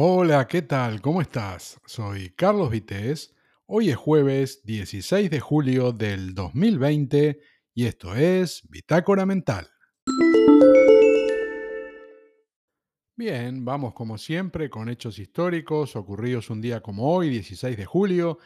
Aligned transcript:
Hola, 0.00 0.46
¿qué 0.46 0.62
tal? 0.62 1.00
¿Cómo 1.00 1.20
estás? 1.20 1.80
Soy 1.84 2.30
Carlos 2.30 2.70
Vitéz. 2.70 3.34
Hoy 3.66 3.90
es 3.90 3.96
jueves 3.96 4.64
16 4.64 5.28
de 5.28 5.40
julio 5.40 5.90
del 5.90 6.36
2020 6.36 7.40
y 7.74 7.84
esto 7.84 8.14
es 8.14 8.62
Bitácora 8.70 9.26
Mental. 9.26 9.68
Bien, 13.16 13.64
vamos 13.64 13.92
como 13.92 14.18
siempre 14.18 14.70
con 14.70 14.88
hechos 14.88 15.18
históricos 15.18 15.96
ocurridos 15.96 16.48
un 16.48 16.60
día 16.60 16.80
como 16.80 17.12
hoy, 17.12 17.28
16 17.30 17.76
de 17.76 17.84
julio, 17.84 18.38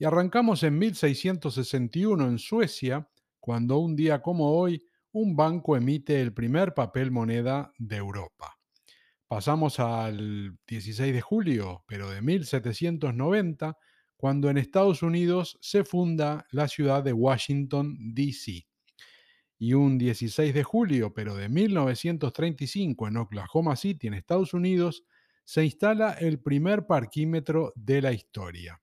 y 0.00 0.06
arrancamos 0.06 0.64
en 0.64 0.76
1661 0.76 2.26
en 2.26 2.38
Suecia, 2.40 3.08
cuando 3.38 3.78
un 3.78 3.94
día 3.94 4.22
como 4.22 4.58
hoy 4.58 4.84
un 5.12 5.36
banco 5.36 5.76
emite 5.76 6.20
el 6.20 6.34
primer 6.34 6.74
papel 6.74 7.12
moneda 7.12 7.72
de 7.78 7.94
Europa. 7.94 8.55
Pasamos 9.28 9.80
al 9.80 10.56
16 10.68 11.12
de 11.12 11.20
julio, 11.20 11.84
pero 11.88 12.08
de 12.10 12.22
1790, 12.22 13.76
cuando 14.16 14.48
en 14.50 14.56
Estados 14.56 15.02
Unidos 15.02 15.58
se 15.60 15.82
funda 15.82 16.46
la 16.52 16.68
ciudad 16.68 17.02
de 17.02 17.12
Washington, 17.12 17.96
D.C. 18.14 18.68
Y 19.58 19.72
un 19.72 19.98
16 19.98 20.54
de 20.54 20.62
julio, 20.62 21.12
pero 21.12 21.34
de 21.34 21.48
1935, 21.48 23.08
en 23.08 23.16
Oklahoma 23.16 23.74
City, 23.74 24.06
en 24.06 24.14
Estados 24.14 24.54
Unidos, 24.54 25.04
se 25.44 25.64
instala 25.64 26.12
el 26.12 26.38
primer 26.38 26.86
parquímetro 26.86 27.72
de 27.74 28.02
la 28.02 28.12
historia. 28.12 28.80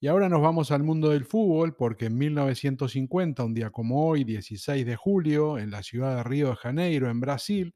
Y 0.00 0.06
ahora 0.06 0.30
nos 0.30 0.40
vamos 0.40 0.70
al 0.70 0.82
mundo 0.82 1.10
del 1.10 1.26
fútbol, 1.26 1.76
porque 1.76 2.06
en 2.06 2.16
1950, 2.16 3.44
un 3.44 3.52
día 3.52 3.68
como 3.68 4.08
hoy, 4.08 4.24
16 4.24 4.86
de 4.86 4.96
julio, 4.96 5.58
en 5.58 5.70
la 5.70 5.82
ciudad 5.82 6.16
de 6.16 6.22
Río 6.22 6.50
de 6.50 6.56
Janeiro, 6.56 7.10
en 7.10 7.20
Brasil, 7.20 7.74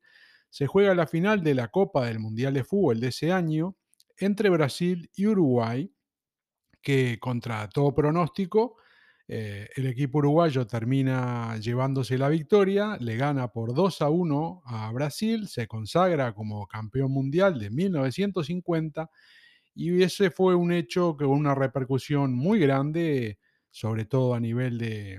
se 0.53 0.67
juega 0.67 0.95
la 0.95 1.07
final 1.07 1.43
de 1.43 1.55
la 1.55 1.69
Copa 1.69 2.05
del 2.05 2.19
Mundial 2.19 2.53
de 2.53 2.63
Fútbol 2.63 3.01
de 3.01 3.09
ese 3.09 3.33
año 3.33 3.75
entre 4.19 4.51
Brasil 4.51 5.11
y 5.17 5.27
Uruguay, 5.27 5.91
que 6.83 7.19
contra 7.19 7.67
todo 7.71 7.95
pronóstico, 7.95 8.77
eh, 9.27 9.71
el 9.77 9.87
equipo 9.87 10.19
uruguayo 10.19 10.67
termina 10.67 11.57
llevándose 11.57 12.19
la 12.19 12.29
victoria, 12.29 12.99
le 13.01 13.17
gana 13.17 13.49
por 13.49 13.73
2 13.73 14.03
a 14.03 14.11
1 14.11 14.63
a 14.67 14.93
Brasil, 14.93 15.49
se 15.49 15.67
consagra 15.67 16.35
como 16.35 16.67
campeón 16.67 17.13
mundial 17.13 17.59
de 17.59 17.71
1950 17.71 19.11
y 19.75 20.03
ese 20.03 20.31
fue 20.31 20.55
un 20.55 20.71
hecho 20.71 21.17
con 21.17 21.29
una 21.29 21.55
repercusión 21.55 22.35
muy 22.35 22.59
grande, 22.59 23.39
sobre 23.71 24.05
todo 24.05 24.35
a 24.35 24.41
nivel 24.41 24.77
de, 24.77 25.19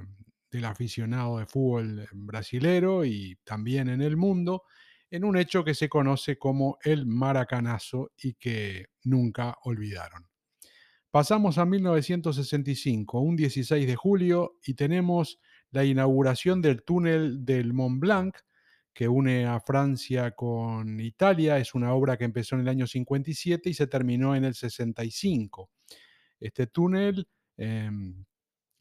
del 0.52 0.66
aficionado 0.66 1.40
de 1.40 1.48
fútbol 1.48 2.08
brasilero 2.14 3.04
y 3.04 3.40
también 3.44 3.90
en 3.90 4.04
el 4.04 4.16
mundo, 4.16 4.66
en 5.14 5.24
un 5.24 5.38
hecho 5.38 5.64
que 5.64 5.76
se 5.76 5.88
conoce 5.88 6.40
como 6.40 6.80
el 6.84 7.06
Maracanazo 7.06 8.14
y 8.18 8.34
que 8.34 8.88
nunca 9.04 9.56
olvidaron. 9.62 10.28
Pasamos 11.12 11.60
a 11.60 11.66
1965, 11.66 13.20
un 13.20 13.36
16 13.36 13.86
de 13.86 13.96
julio, 13.96 14.58
y 14.66 14.74
tenemos 14.74 15.40
la 15.70 15.86
inauguración 15.86 16.64
del 16.64 16.82
túnel 16.82 17.46
del 17.46 17.74
Mont 17.76 18.00
Blanc, 18.00 18.38
que 18.92 19.08
une 19.08 19.46
a 19.46 19.60
Francia 19.60 20.32
con 20.32 21.00
Italia. 21.00 21.60
Es 21.60 21.76
una 21.76 21.94
obra 21.94 22.18
que 22.18 22.26
empezó 22.26 22.56
en 22.56 22.62
el 22.62 22.70
año 22.70 22.88
57 22.88 23.70
y 23.70 23.74
se 23.76 23.86
terminó 23.86 24.36
en 24.36 24.46
el 24.46 24.56
65. 24.56 25.70
Este 26.40 26.66
túnel 26.66 27.28
eh, 27.58 27.92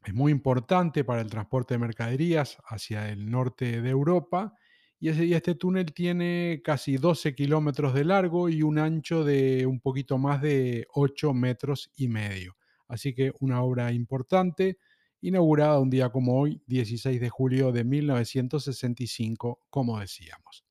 es 0.02 0.14
muy 0.14 0.32
importante 0.32 1.04
para 1.04 1.20
el 1.20 1.28
transporte 1.28 1.74
de 1.74 1.78
mercaderías 1.78 2.56
hacia 2.64 3.10
el 3.10 3.30
norte 3.30 3.82
de 3.82 3.90
Europa 3.90 4.54
y, 5.02 5.34
este 5.34 5.56
túnel 5.56 5.92
tiene 5.92 6.62
casi 6.64 6.96
12 6.96 7.34
kilómetros 7.34 7.92
de 7.92 8.04
largo 8.04 8.48
y 8.48 8.62
un 8.62 8.78
ancho 8.78 9.24
de 9.24 9.66
un 9.66 9.80
poquito 9.80 10.16
más 10.16 10.40
de 10.40 10.86
8 10.94 11.34
metros 11.34 11.90
y 11.96 12.06
medio. 12.06 12.56
Así 12.86 13.12
que 13.12 13.32
una 13.40 13.62
obra 13.62 13.90
importante, 13.90 14.78
inaugurada 15.20 15.80
un 15.80 15.90
día 15.90 16.10
como 16.10 16.38
hoy, 16.38 16.62
16 16.68 17.20
de 17.20 17.28
julio 17.28 17.72
de 17.72 17.82
1965, 17.82 19.62
como 19.70 19.98
decíamos. 19.98 20.64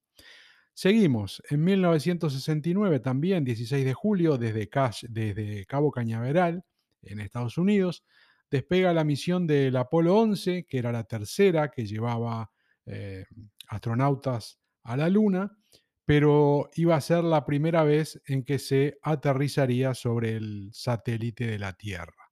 Seguimos, 0.73 1.43
en 1.49 1.65
1969 1.65 3.01
también, 3.01 3.43
16 3.43 3.83
de 3.83 3.93
julio, 3.93 4.37
desde, 4.37 4.69
desde 5.09 5.65
Cabo 5.65 5.91
Cañaveral, 5.91 6.63
en 7.01 7.19
Estados 7.19 7.57
Unidos, 7.57 8.05
despega 8.49 8.93
la 8.93 9.03
misión 9.03 9.45
del 9.45 9.75
Apolo 9.75 10.17
11, 10.17 10.63
que 10.63 10.77
era 10.77 10.93
la 10.93 11.03
tercera 11.03 11.69
que 11.69 11.85
llevaba 11.85 12.49
eh, 12.85 13.25
astronautas 13.71 14.59
a 14.83 14.97
la 14.97 15.09
Luna, 15.09 15.57
pero 16.05 16.69
iba 16.75 16.95
a 16.95 17.01
ser 17.01 17.23
la 17.23 17.45
primera 17.45 17.83
vez 17.83 18.21
en 18.25 18.43
que 18.43 18.59
se 18.59 18.99
aterrizaría 19.01 19.93
sobre 19.93 20.35
el 20.35 20.69
satélite 20.73 21.47
de 21.47 21.57
la 21.57 21.73
Tierra. 21.73 22.31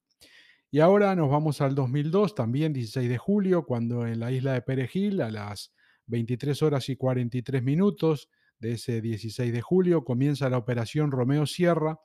Y 0.70 0.82
ahora 0.82 1.16
nos 1.16 1.30
vamos 1.32 1.62
al 1.62 1.74
2002, 1.74 2.36
también 2.36 2.74
16 2.74 3.10
de 3.10 3.18
julio, 3.18 3.66
cuando 3.66 4.06
en 4.06 4.20
la 4.20 4.32
isla 4.32 4.54
de 4.54 4.62
Perejil, 4.62 5.22
a 5.22 5.32
las 5.32 5.74
23 6.08 6.62
horas 6.62 6.90
y 6.90 6.98
43 6.98 7.64
minutos 7.64 8.30
de 8.60 8.74
ese 8.74 9.02
16 9.02 9.52
de 9.52 9.62
julio, 9.62 10.04
comienza 10.04 10.50
la 10.50 10.58
operación 10.58 11.12
Romeo 11.12 11.46
Sierra 11.46 12.00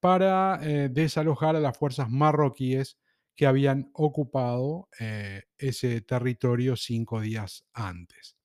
para 0.00 0.60
eh, 0.62 0.88
desalojar 0.88 1.56
a 1.56 1.60
las 1.60 1.76
fuerzas 1.76 2.08
marroquíes 2.08 2.96
que 3.34 3.46
habían 3.46 3.90
ocupado 3.92 4.88
eh, 5.00 5.42
ese 5.58 6.00
territorio 6.00 6.76
cinco 6.76 7.20
días 7.20 7.66
antes. 7.72 8.37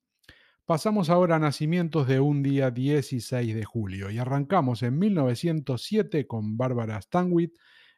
Pasamos 0.65 1.09
ahora 1.09 1.35
a 1.35 1.39
nacimientos 1.39 2.07
de 2.07 2.21
un 2.21 2.41
día 2.41 2.71
16 2.71 3.53
de 3.53 3.65
julio 3.65 4.09
y 4.09 4.17
arrancamos 4.17 4.81
en 4.81 4.97
1907 4.97 6.25
con 6.25 6.55
Barbara 6.55 7.01
Stanwyck, 7.01 7.51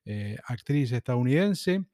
eh, 0.04 0.40
actriz 0.48 0.92
estadounidense, 0.92 1.86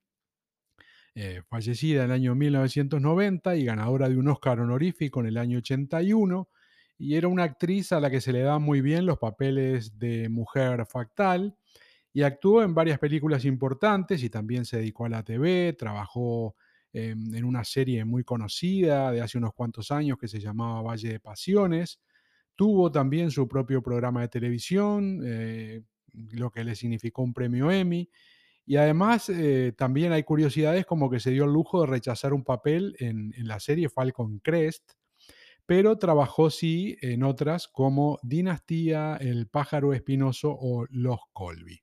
eh, 1.13 1.41
fallecida 1.49 2.05
en 2.05 2.11
el 2.11 2.11
año 2.13 2.35
1990 2.35 3.57
y 3.57 3.65
ganadora 3.65 4.07
de 4.07 4.15
un 4.15 4.29
Oscar 4.29 4.61
honorífico 4.61 5.19
en 5.19 5.25
el 5.25 5.37
año 5.37 5.57
81. 5.57 6.47
Y 6.97 7.15
era 7.15 7.27
una 7.27 7.43
actriz 7.43 7.91
a 7.91 7.99
la 7.99 8.09
que 8.09 8.21
se 8.21 8.31
le 8.31 8.39
daban 8.39 8.61
muy 8.61 8.79
bien 8.79 9.05
los 9.05 9.17
papeles 9.19 9.99
de 9.99 10.29
mujer 10.29 10.85
factal 10.85 11.53
y 12.13 12.21
actuó 12.21 12.63
en 12.63 12.73
varias 12.73 12.97
películas 12.97 13.43
importantes 13.43 14.23
y 14.23 14.29
también 14.29 14.63
se 14.63 14.77
dedicó 14.77 15.03
a 15.03 15.09
la 15.09 15.23
TV, 15.23 15.73
trabajó 15.73 16.55
en 16.93 17.45
una 17.45 17.63
serie 17.63 18.03
muy 18.05 18.23
conocida 18.23 19.11
de 19.11 19.21
hace 19.21 19.37
unos 19.37 19.53
cuantos 19.53 19.91
años 19.91 20.17
que 20.17 20.27
se 20.27 20.39
llamaba 20.39 20.81
Valle 20.81 21.09
de 21.09 21.19
Pasiones. 21.19 21.99
Tuvo 22.55 22.91
también 22.91 23.31
su 23.31 23.47
propio 23.47 23.81
programa 23.81 24.21
de 24.21 24.27
televisión, 24.27 25.21
eh, 25.25 25.81
lo 26.13 26.51
que 26.51 26.63
le 26.63 26.75
significó 26.75 27.21
un 27.23 27.33
premio 27.33 27.71
Emmy. 27.71 28.09
Y 28.65 28.75
además 28.75 29.29
eh, 29.29 29.73
también 29.77 30.11
hay 30.11 30.23
curiosidades 30.23 30.85
como 30.85 31.09
que 31.09 31.19
se 31.19 31.31
dio 31.31 31.45
el 31.45 31.53
lujo 31.53 31.81
de 31.81 31.87
rechazar 31.87 32.33
un 32.33 32.43
papel 32.43 32.95
en, 32.99 33.33
en 33.35 33.47
la 33.47 33.59
serie 33.59 33.89
Falcon 33.89 34.39
Crest, 34.39 34.91
pero 35.65 35.97
trabajó 35.97 36.49
sí 36.49 36.97
en 37.01 37.23
otras 37.23 37.67
como 37.67 38.19
Dinastía, 38.21 39.17
El 39.19 39.47
pájaro 39.47 39.93
espinoso 39.93 40.51
o 40.51 40.85
Los 40.89 41.19
Colby. 41.33 41.81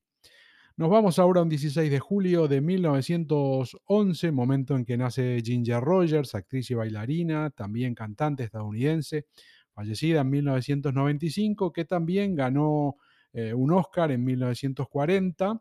Nos 0.79 0.91
vamos 0.91 1.19
ahora 1.19 1.41
a 1.41 1.43
un 1.43 1.49
16 1.49 1.91
de 1.91 1.99
julio 1.99 2.47
de 2.47 2.61
1911, 2.61 4.31
momento 4.31 4.77
en 4.77 4.85
que 4.85 4.97
nace 4.97 5.43
Ginger 5.45 5.81
Rogers, 5.81 6.37
actriz 6.37 6.71
y 6.71 6.75
bailarina, 6.75 7.51
también 7.51 7.97
cantante 7.97 8.45
estadounidense, 8.45 9.27
fallecida 9.73 10.21
en 10.21 10.31
1995, 10.31 11.73
que 11.73 11.85
también 11.85 12.37
ganó 12.37 12.95
eh, 13.33 13.53
un 13.55 13.73
Oscar 13.73 14.13
en 14.13 14.23
1940 14.23 15.61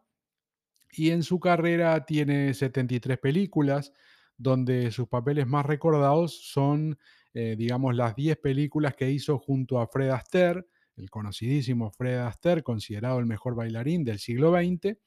y 0.91 1.09
en 1.09 1.23
su 1.23 1.39
carrera 1.39 2.05
tiene 2.05 2.53
73 2.53 3.17
películas, 3.17 3.93
donde 4.37 4.91
sus 4.91 5.07
papeles 5.07 5.47
más 5.47 5.65
recordados 5.65 6.43
son, 6.51 6.95
eh, 7.33 7.55
digamos, 7.57 7.95
las 7.95 8.15
10 8.15 8.37
películas 8.37 8.93
que 8.95 9.09
hizo 9.09 9.39
junto 9.39 9.81
a 9.81 9.87
Fred 9.87 10.11
Astaire, 10.11 10.67
el 10.97 11.09
conocidísimo 11.09 11.91
Fred 11.91 12.19
Astaire, 12.19 12.63
considerado 12.63 13.19
el 13.19 13.25
mejor 13.25 13.55
bailarín 13.55 14.03
del 14.03 14.19
siglo 14.19 14.51
XX, 14.51 14.97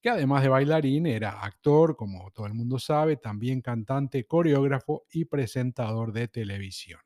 que 0.00 0.10
además 0.10 0.42
de 0.42 0.48
bailarín 0.48 1.06
era 1.06 1.42
actor, 1.42 1.96
como 1.96 2.30
todo 2.30 2.46
el 2.46 2.54
mundo 2.54 2.78
sabe, 2.78 3.16
también 3.16 3.60
cantante, 3.60 4.24
coreógrafo 4.24 5.04
y 5.10 5.26
presentador 5.26 6.12
de 6.12 6.28
televisión. 6.28 7.00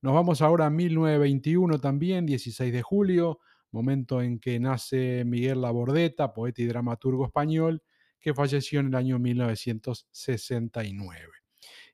Nos 0.00 0.14
vamos 0.14 0.42
ahora 0.42 0.66
a 0.66 0.70
1921 0.70 1.80
también, 1.80 2.26
16 2.26 2.72
de 2.72 2.82
julio, 2.82 3.38
momento 3.70 4.20
en 4.20 4.38
que 4.38 4.58
nace 4.60 5.24
Miguel 5.24 5.62
Labordeta, 5.62 6.34
poeta 6.34 6.62
y 6.62 6.66
dramaturgo 6.66 7.26
español, 7.26 7.82
que 8.20 8.34
falleció 8.34 8.80
en 8.80 8.88
el 8.88 8.94
año 8.94 9.18
1969. 9.18 11.28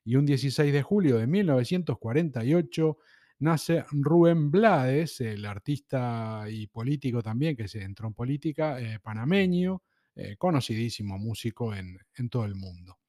Y 0.03 0.15
un 0.15 0.25
16 0.25 0.73
de 0.73 0.81
julio 0.81 1.17
de 1.17 1.27
1948 1.27 2.97
nace 3.39 3.85
Rubén 3.91 4.51
Blades, 4.51 5.21
el 5.21 5.45
artista 5.45 6.45
y 6.49 6.67
político 6.67 7.21
también, 7.21 7.55
que 7.55 7.67
se 7.67 7.81
entró 7.83 8.07
en 8.07 8.13
política, 8.13 8.79
eh, 8.79 8.99
panameño, 8.99 9.81
eh, 10.15 10.35
conocidísimo 10.37 11.17
músico 11.17 11.73
en, 11.73 11.97
en, 12.15 12.29
todo 12.29 12.45
el 12.45 12.55
mundo. 12.55 12.99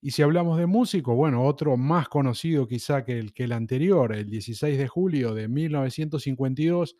Y 0.00 0.10
si 0.10 0.22
hablamos 0.22 0.58
de 0.58 0.66
músico, 0.66 1.14
bueno, 1.14 1.44
otro 1.44 1.76
más 1.76 2.08
conocido 2.08 2.66
quizá 2.66 3.04
que 3.04 3.18
el, 3.18 3.32
que 3.32 3.44
el 3.44 3.52
anterior, 3.52 4.14
el 4.14 4.28
16 4.28 4.76
de 4.76 4.88
julio 4.88 5.32
de 5.34 5.48
1952, 5.48 6.96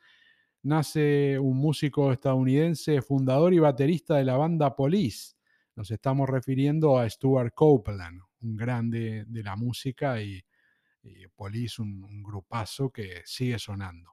nace 0.63 1.39
un 1.39 1.59
músico 1.59 2.13
estadounidense, 2.13 3.03
fundador 3.03 3.53
y 3.53 3.59
baterista 3.59 4.17
de 4.17 4.25
la 4.25 4.37
banda 4.37 4.77
Police. 4.77 5.35
Nos 5.75 5.91
estamos 5.91 6.29
refiriendo 6.29 6.99
a 6.99 7.09
Stuart 7.11 7.53
Copeland, 7.55 8.21
un 8.41 8.57
grande 8.57 9.25
de 9.27 9.43
la 9.43 9.57
música 9.57 10.23
y, 10.23 10.43
Police, 11.35 11.83
un, 11.83 12.05
un 12.05 12.23
grupazo 12.23 12.91
que 12.91 13.23
sigue 13.25 13.59
sonando. 13.59 14.13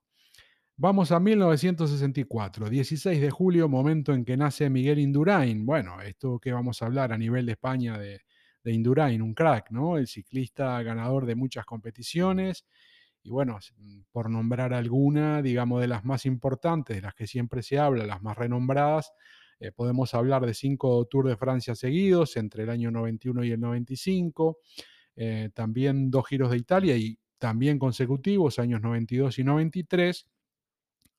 Vamos 0.78 1.12
a 1.12 1.20
1964, 1.20 2.70
16 2.70 3.20
de 3.20 3.30
julio, 3.30 3.68
momento 3.68 4.14
en 4.14 4.24
que 4.24 4.38
nace 4.38 4.70
Miguel 4.70 5.00
Indurain. 5.00 5.66
Bueno, 5.66 6.00
esto 6.02 6.40
que 6.40 6.54
vamos 6.54 6.82
a 6.82 6.86
hablar 6.86 7.12
a 7.12 7.18
nivel 7.18 7.46
de 7.46 7.52
España 7.52 7.98
de, 7.98 8.22
de 8.64 8.72
Indurain, 8.72 9.22
un 9.22 9.34
crack, 9.34 9.72
¿no? 9.72 9.98
El 9.98 10.08
ciclista 10.08 10.82
ganador 10.82 11.26
de 11.26 11.36
muchas 11.36 11.66
competiciones. 11.66 12.66
Y 13.24 13.30
bueno, 13.30 13.60
mm, 13.78 14.02
por 14.12 14.30
nombrar 14.30 14.74
alguna, 14.74 15.42
digamos, 15.42 15.82
de 15.82 15.88
las 15.88 16.06
más 16.06 16.26
importantes, 16.26 16.96
de 16.96 17.02
las 17.02 17.14
que 17.14 17.28
siempre 17.28 17.62
se 17.62 17.78
habla, 17.78 18.06
las 18.06 18.22
más 18.22 18.38
renombradas, 18.38 19.12
eh, 19.60 19.72
podemos 19.74 20.14
hablar 20.14 20.46
de 20.46 20.54
cinco 20.54 21.06
Tours 21.06 21.28
de 21.28 21.36
Francia 21.36 21.76
seguidos 21.76 22.38
entre 22.38 22.64
el 22.64 22.70
año 22.70 22.92
91 22.92 23.44
y 23.44 23.52
el 23.52 23.60
95, 23.60 24.60
eh, 25.16 25.50
también 25.54 26.12
dos 26.12 26.28
giros 26.28 26.52
de 26.52 26.58
Italia 26.58 26.96
y 26.98 27.18
también 27.38 27.80
consecutivos, 27.80 28.60
años 28.60 28.82
92 28.82 29.40
y 29.40 29.44
93 29.44 30.28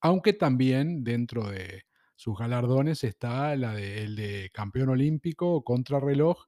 aunque 0.00 0.32
también 0.32 1.04
dentro 1.04 1.48
de 1.48 1.84
sus 2.16 2.38
galardones 2.38 3.04
está 3.04 3.52
el 3.54 4.16
de 4.16 4.50
campeón 4.52 4.90
olímpico 4.90 5.62
contrarreloj 5.62 6.44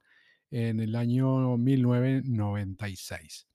en 0.51 0.79
el 0.79 0.95
año 0.95 1.57
1996. 1.57 3.47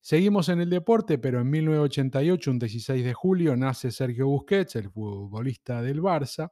Seguimos 0.00 0.48
en 0.48 0.60
el 0.60 0.70
deporte, 0.70 1.18
pero 1.18 1.40
en 1.40 1.50
1988, 1.50 2.50
un 2.50 2.58
16 2.58 3.04
de 3.04 3.14
julio, 3.14 3.54
nace 3.56 3.92
Sergio 3.92 4.26
Busquets, 4.26 4.76
el 4.76 4.90
futbolista 4.90 5.80
del 5.82 6.00
Barça. 6.00 6.50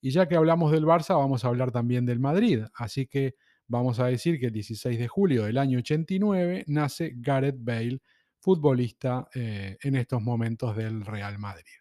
Y 0.00 0.10
ya 0.10 0.28
que 0.28 0.36
hablamos 0.36 0.70
del 0.70 0.84
Barça, 0.84 1.16
vamos 1.16 1.44
a 1.44 1.48
hablar 1.48 1.72
también 1.72 2.06
del 2.06 2.20
Madrid. 2.20 2.62
Así 2.74 3.06
que 3.06 3.34
vamos 3.66 4.00
a 4.00 4.06
decir 4.06 4.38
que 4.38 4.46
el 4.46 4.52
16 4.52 4.98
de 4.98 5.08
julio 5.08 5.44
del 5.44 5.58
año 5.58 5.78
89 5.78 6.64
nace 6.66 7.12
Gareth 7.16 7.56
Bale, 7.58 8.00
futbolista 8.44 9.26
eh, 9.34 9.78
en 9.80 9.96
estos 9.96 10.20
momentos 10.20 10.76
del 10.76 11.04
Real 11.06 11.38
Madrid. 11.38 11.72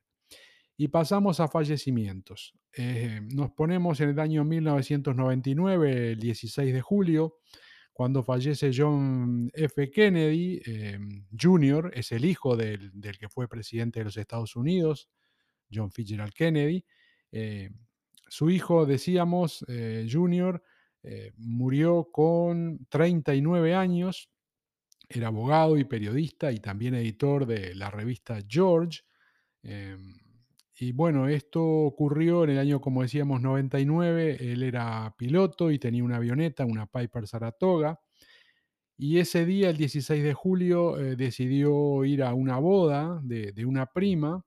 Y 0.78 0.88
pasamos 0.88 1.42
a 1.42 1.50
fallecimientos. 1.50 2.54
Eh, 2.76 3.20
nos 3.34 3.52
ponemos 3.52 4.00
en 4.00 4.10
el 4.10 4.20
año 4.20 4.46
1999, 4.46 6.12
el 6.14 6.20
16 6.20 6.74
de 6.74 6.82
julio, 6.82 7.36
cuando 7.92 8.24
fallece 8.24 8.72
John 8.74 9.52
F. 9.54 9.92
Kennedy 9.92 10.62
eh, 10.66 10.98
Jr., 11.38 11.92
es 11.94 12.14
el 12.14 12.24
hijo 12.24 12.56
del, 12.56 12.92
que 13.20 13.28
fue 13.28 13.50
presidente 13.50 14.00
de 14.00 14.06
los 14.06 14.16
Estados 14.16 14.56
Unidos, 14.56 15.10
John 15.72 15.92
Fitzgerald 15.92 16.34
Kennedy. 16.34 16.86
Su 18.30 18.50
hijo, 18.50 18.86
decíamos, 18.86 19.66
Jr., 19.68 20.64
murió 21.38 22.10
con 22.12 22.86
39 22.90 23.76
años, 23.76 24.30
era 25.10 25.28
abogado 25.28 25.78
y 25.78 25.84
periodista 25.84 26.52
y 26.52 26.60
también 26.60 26.96
editor 26.96 27.46
de 27.46 27.76
la 27.76 27.92
revista 27.92 28.40
George. 28.48 29.02
Em, 29.62 30.16
y 30.76 30.92
bueno, 30.92 31.28
esto 31.28 31.64
ocurrió 31.64 32.44
en 32.44 32.52
el 32.52 32.60
año, 32.60 32.82
como 32.82 33.04
decíamos, 33.04 33.42
99. 33.42 34.38
Él 34.40 34.64
era 34.64 35.14
piloto 35.18 35.72
y 35.72 35.80
tenía 35.80 36.04
una 36.04 36.18
avioneta, 36.18 36.66
una 36.66 36.88
Piper 36.88 37.28
Saratoga. 37.28 38.00
Y 38.98 39.20
ese 39.20 39.46
día, 39.46 39.70
el 39.70 39.78
16 39.78 40.24
de 40.24 40.34
julio, 40.34 41.00
eh, 41.00 41.16
decidió 41.16 42.06
ir 42.06 42.24
a 42.24 42.34
una 42.34 42.58
boda 42.58 43.20
de, 43.24 43.66
una 43.66 43.88
prima 43.88 44.46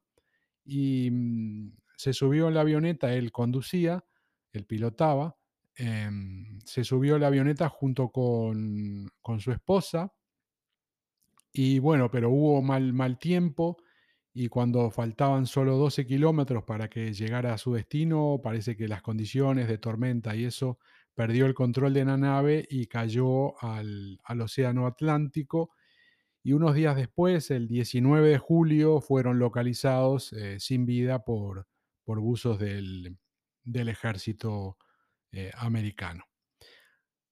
y 0.65 1.11
mm, 1.11 1.77
se 1.97 2.13
subió 2.13 2.49
en 2.49 2.55
la 2.55 2.63
avioneta, 2.63 3.15
él 3.15 3.33
conducía, 3.33 4.05
él 4.53 4.65
pilotaba, 4.67 5.37
em, 5.77 6.59
se 6.65 6.85
subió 6.85 7.17
a 7.17 7.19
la 7.19 7.29
avioneta 7.29 7.69
junto 7.69 8.11
con, 8.11 9.09
con, 9.21 9.41
su 9.41 9.53
esposa 9.53 10.13
y 11.53 11.79
bueno, 11.79 12.11
pero 12.11 12.31
hubo 12.31 12.63
mal, 12.63 12.93
mal 12.93 13.19
tiempo 13.19 13.77
y 14.39 14.49
cuando 14.49 14.91
faltaban 14.91 15.47
solo 15.47 15.77
12 15.79 16.07
kilómetros 16.07 16.65
para 16.65 16.89
que 16.91 17.15
llegara 17.15 17.55
a 17.55 17.59
su 17.59 17.73
destino, 17.73 18.39
parece 18.43 18.77
que 18.77 18.87
las 18.87 19.01
condiciones 19.01 19.67
de 19.67 19.79
tormenta 19.79 20.37
y 20.37 20.45
eso 20.45 20.79
perdió 21.15 21.47
el 21.47 21.55
control 21.55 21.95
de 21.95 22.05
la 22.05 22.19
nave 22.19 22.67
y 22.71 22.87
cayó 22.87 23.59
al, 23.65 24.21
Océano 24.39 24.87
Atlántico. 24.87 25.71
Y 26.43 26.53
unos 26.53 26.75
días 26.75 26.95
después, 26.97 27.51
el 27.51 27.67
19 27.67 28.29
de 28.29 28.39
julio, 28.39 29.01
fueron 29.01 29.39
localizados 29.39 30.35
eh, 30.35 30.61
sin 30.61 30.85
vida 30.85 31.25
por, 31.25 31.67
por 32.05 32.21
buzos 32.21 32.59
del, 32.59 33.19
ejército 33.65 34.77
eh, 35.33 35.51
americano. 35.57 36.25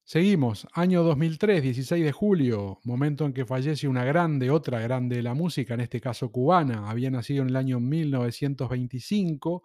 Seguimos, 0.07 0.69
año 0.75 1.03
2003, 1.03 1.63
16 1.63 2.05
de 2.05 2.13
julio, 2.13 2.79
momento 2.85 3.25
en 3.25 3.33
que 3.33 3.47
fallece 3.47 3.89
una 3.89 4.05
grande, 4.05 4.51
otra 4.51 4.79
grande 4.81 5.17
de 5.17 5.23
la 5.23 5.33
música, 5.33 5.73
en 5.73 5.81
este 5.81 5.99
caso 5.99 6.31
cubana. 6.31 6.91
Había 6.91 7.11
nacido 7.11 7.43
en 7.43 7.49
el 7.49 7.57
año 7.57 7.81
1925 7.81 9.63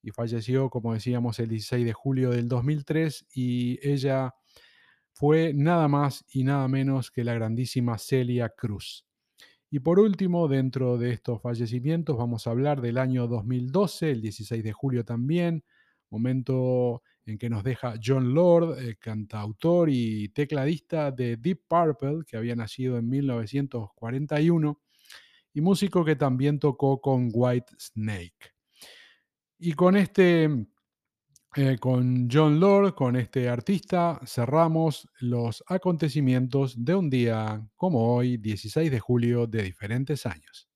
y 0.00 0.10
falleció, 0.12 0.70
como 0.70 0.94
decíamos, 0.94 1.40
el 1.40 1.48
16 1.48 1.84
de 1.84 1.92
julio 1.92 2.30
del 2.30 2.48
2003 2.48 3.26
y 3.34 3.80
ella 3.82 4.34
fue 5.12 5.52
nada 5.54 5.88
más 5.88 6.24
y 6.28 6.44
nada 6.44 6.68
menos 6.68 7.10
que 7.10 7.24
la 7.24 7.34
grandísima 7.34 7.98
Celia 7.98 8.50
Cruz. 8.50 9.06
Y 9.70 9.80
por 9.80 9.98
último, 9.98 10.46
dentro 10.46 10.98
de 10.98 11.10
estos 11.10 11.42
fallecimientos, 11.42 12.16
vamos 12.16 12.46
a 12.46 12.50
hablar 12.50 12.80
del 12.80 12.96
año 12.96 13.26
2012, 13.26 14.12
el 14.12 14.20
16 14.20 14.62
de 14.62 14.72
julio 14.72 15.04
también, 15.04 15.64
momento 16.10 17.02
en 17.26 17.38
que 17.38 17.48
nos 17.48 17.64
deja 17.64 17.94
John 18.02 18.34
Lord, 18.34 18.78
eh, 18.82 18.96
cantautor 18.96 19.88
y 19.90 20.28
tecladista 20.28 21.10
de 21.10 21.36
Deep 21.36 21.62
Purple, 21.68 22.24
que 22.26 22.36
había 22.36 22.54
nacido 22.54 22.98
en 22.98 23.08
1941, 23.08 24.80
y 25.54 25.60
músico 25.60 26.04
que 26.04 26.16
también 26.16 26.58
tocó 26.58 27.00
con 27.00 27.30
White 27.32 27.72
Snake. 27.78 28.52
Y 29.58 29.72
con 29.72 29.96
este, 29.96 30.66
eh, 31.56 31.78
con 31.78 32.28
John 32.30 32.58
Lord, 32.58 32.94
con 32.94 33.16
este 33.16 33.48
artista, 33.48 34.20
cerramos 34.26 35.08
los 35.20 35.62
acontecimientos 35.68 36.84
de 36.84 36.94
un 36.94 37.08
día 37.08 37.66
como 37.76 38.14
hoy, 38.14 38.36
16 38.36 38.90
de 38.90 39.00
julio 39.00 39.46
de 39.46 39.62
diferentes 39.62 40.26
años. 40.26 40.68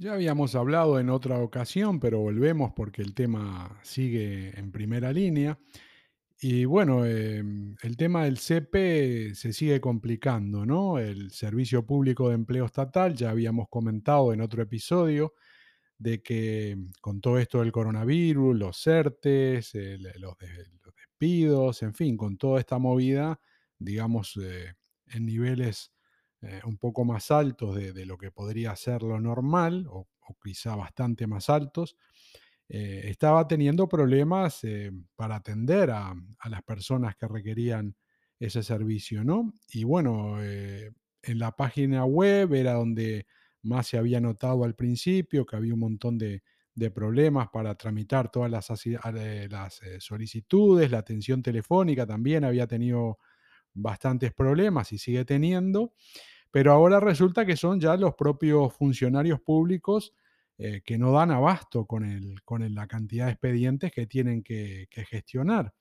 Ya 0.00 0.14
habíamos 0.14 0.54
hablado 0.54 0.98
en 0.98 1.10
otra 1.10 1.40
ocasión, 1.40 2.00
pero 2.00 2.20
volvemos 2.20 2.72
porque 2.74 3.02
el 3.02 3.12
tema 3.12 3.78
sigue 3.82 4.58
en 4.58 4.72
primera 4.72 5.12
línea. 5.12 5.58
Y 6.40 6.64
bueno, 6.64 7.04
em, 7.04 7.76
el 7.82 7.98
tema 7.98 8.24
del 8.24 8.38
CP 8.38 9.34
se 9.34 9.52
sigue 9.52 9.78
complicando, 9.78 10.64
¿no? 10.64 10.98
El 10.98 11.30
Servicio 11.32 11.84
Público 11.84 12.30
de 12.30 12.36
Empleo 12.36 12.64
Estatal, 12.64 13.14
ya 13.14 13.28
habíamos 13.28 13.68
comentado 13.68 14.32
en 14.32 14.40
otro 14.40 14.62
episodio, 14.62 15.34
de 15.98 16.22
que 16.22 16.78
con 17.02 17.20
todo 17.20 17.38
esto 17.38 17.60
del 17.60 17.70
coronavirus, 17.70 18.56
los 18.56 18.82
CERTES, 18.82 19.74
los, 20.18 20.34
despidos, 20.96 21.82
en 21.82 21.92
fin, 21.92 22.16
con 22.16 22.38
toda 22.38 22.58
esta 22.58 22.78
movida, 22.78 23.38
digamos, 23.78 24.38
eh, 24.42 24.72
en 25.08 25.26
niveles 25.26 25.92
eh, 26.42 26.60
un 26.64 26.78
poco 26.78 27.04
más 27.04 27.30
altos 27.30 27.76
de, 27.76 28.06
lo 28.06 28.16
que 28.16 28.30
podría 28.30 28.74
ser 28.74 29.02
lo 29.02 29.20
normal, 29.20 29.86
o, 29.90 30.08
quizá 30.42 30.74
bastante 30.74 31.26
más 31.26 31.50
altos, 31.50 31.96
eh, 32.68 33.02
estaba 33.04 33.46
teniendo 33.46 33.88
problemas 33.88 34.64
eh, 34.64 34.90
para 35.16 35.36
atender 35.36 35.90
a, 35.90 36.14
las 36.48 36.62
personas 36.62 37.14
que 37.16 37.28
requerían 37.28 37.94
ese 38.38 38.62
servicio, 38.62 39.22
¿no? 39.22 39.52
Y 39.68 39.84
bueno, 39.84 40.40
en 40.42 41.38
la 41.38 41.52
página 41.54 42.06
web 42.06 42.54
era 42.54 42.72
donde 42.72 43.26
más 43.62 43.88
se 43.88 43.98
había 43.98 44.18
notado 44.18 44.64
al 44.64 44.74
principio 44.74 45.44
que 45.44 45.56
había 45.56 45.74
un 45.74 45.80
montón 45.80 46.16
de, 46.16 46.42
problemas 46.94 47.50
para 47.52 47.74
tramitar 47.74 48.30
todas 48.30 48.50
las, 48.50 48.70
las 49.50 49.80
solicitudes, 49.98 50.90
la 50.90 50.98
atención 50.98 51.42
telefónica 51.42 52.06
también 52.06 52.42
había 52.42 52.66
tenido 52.66 53.18
bastantes 53.74 54.32
problemas 54.32 54.92
y 54.92 54.98
sigue 54.98 55.24
teniendo, 55.24 55.94
pero 56.50 56.72
ahora 56.72 57.00
resulta 57.00 57.46
que 57.46 57.56
son 57.56 57.80
ya 57.80 57.96
los 57.96 58.14
propios 58.14 58.72
funcionarios 58.74 59.40
públicos 59.40 60.14
eh, 60.58 60.82
que 60.84 60.98
no 60.98 61.12
dan 61.12 61.30
abasto 61.30 61.86
con, 61.86 62.04
el, 62.04 62.42
con 62.42 62.74
la 62.74 62.86
cantidad 62.86 63.26
de 63.26 63.32
expedientes 63.32 63.92
que 63.92 64.06
tienen 64.06 64.42
que, 64.42 64.88
gestionar. 65.08 65.72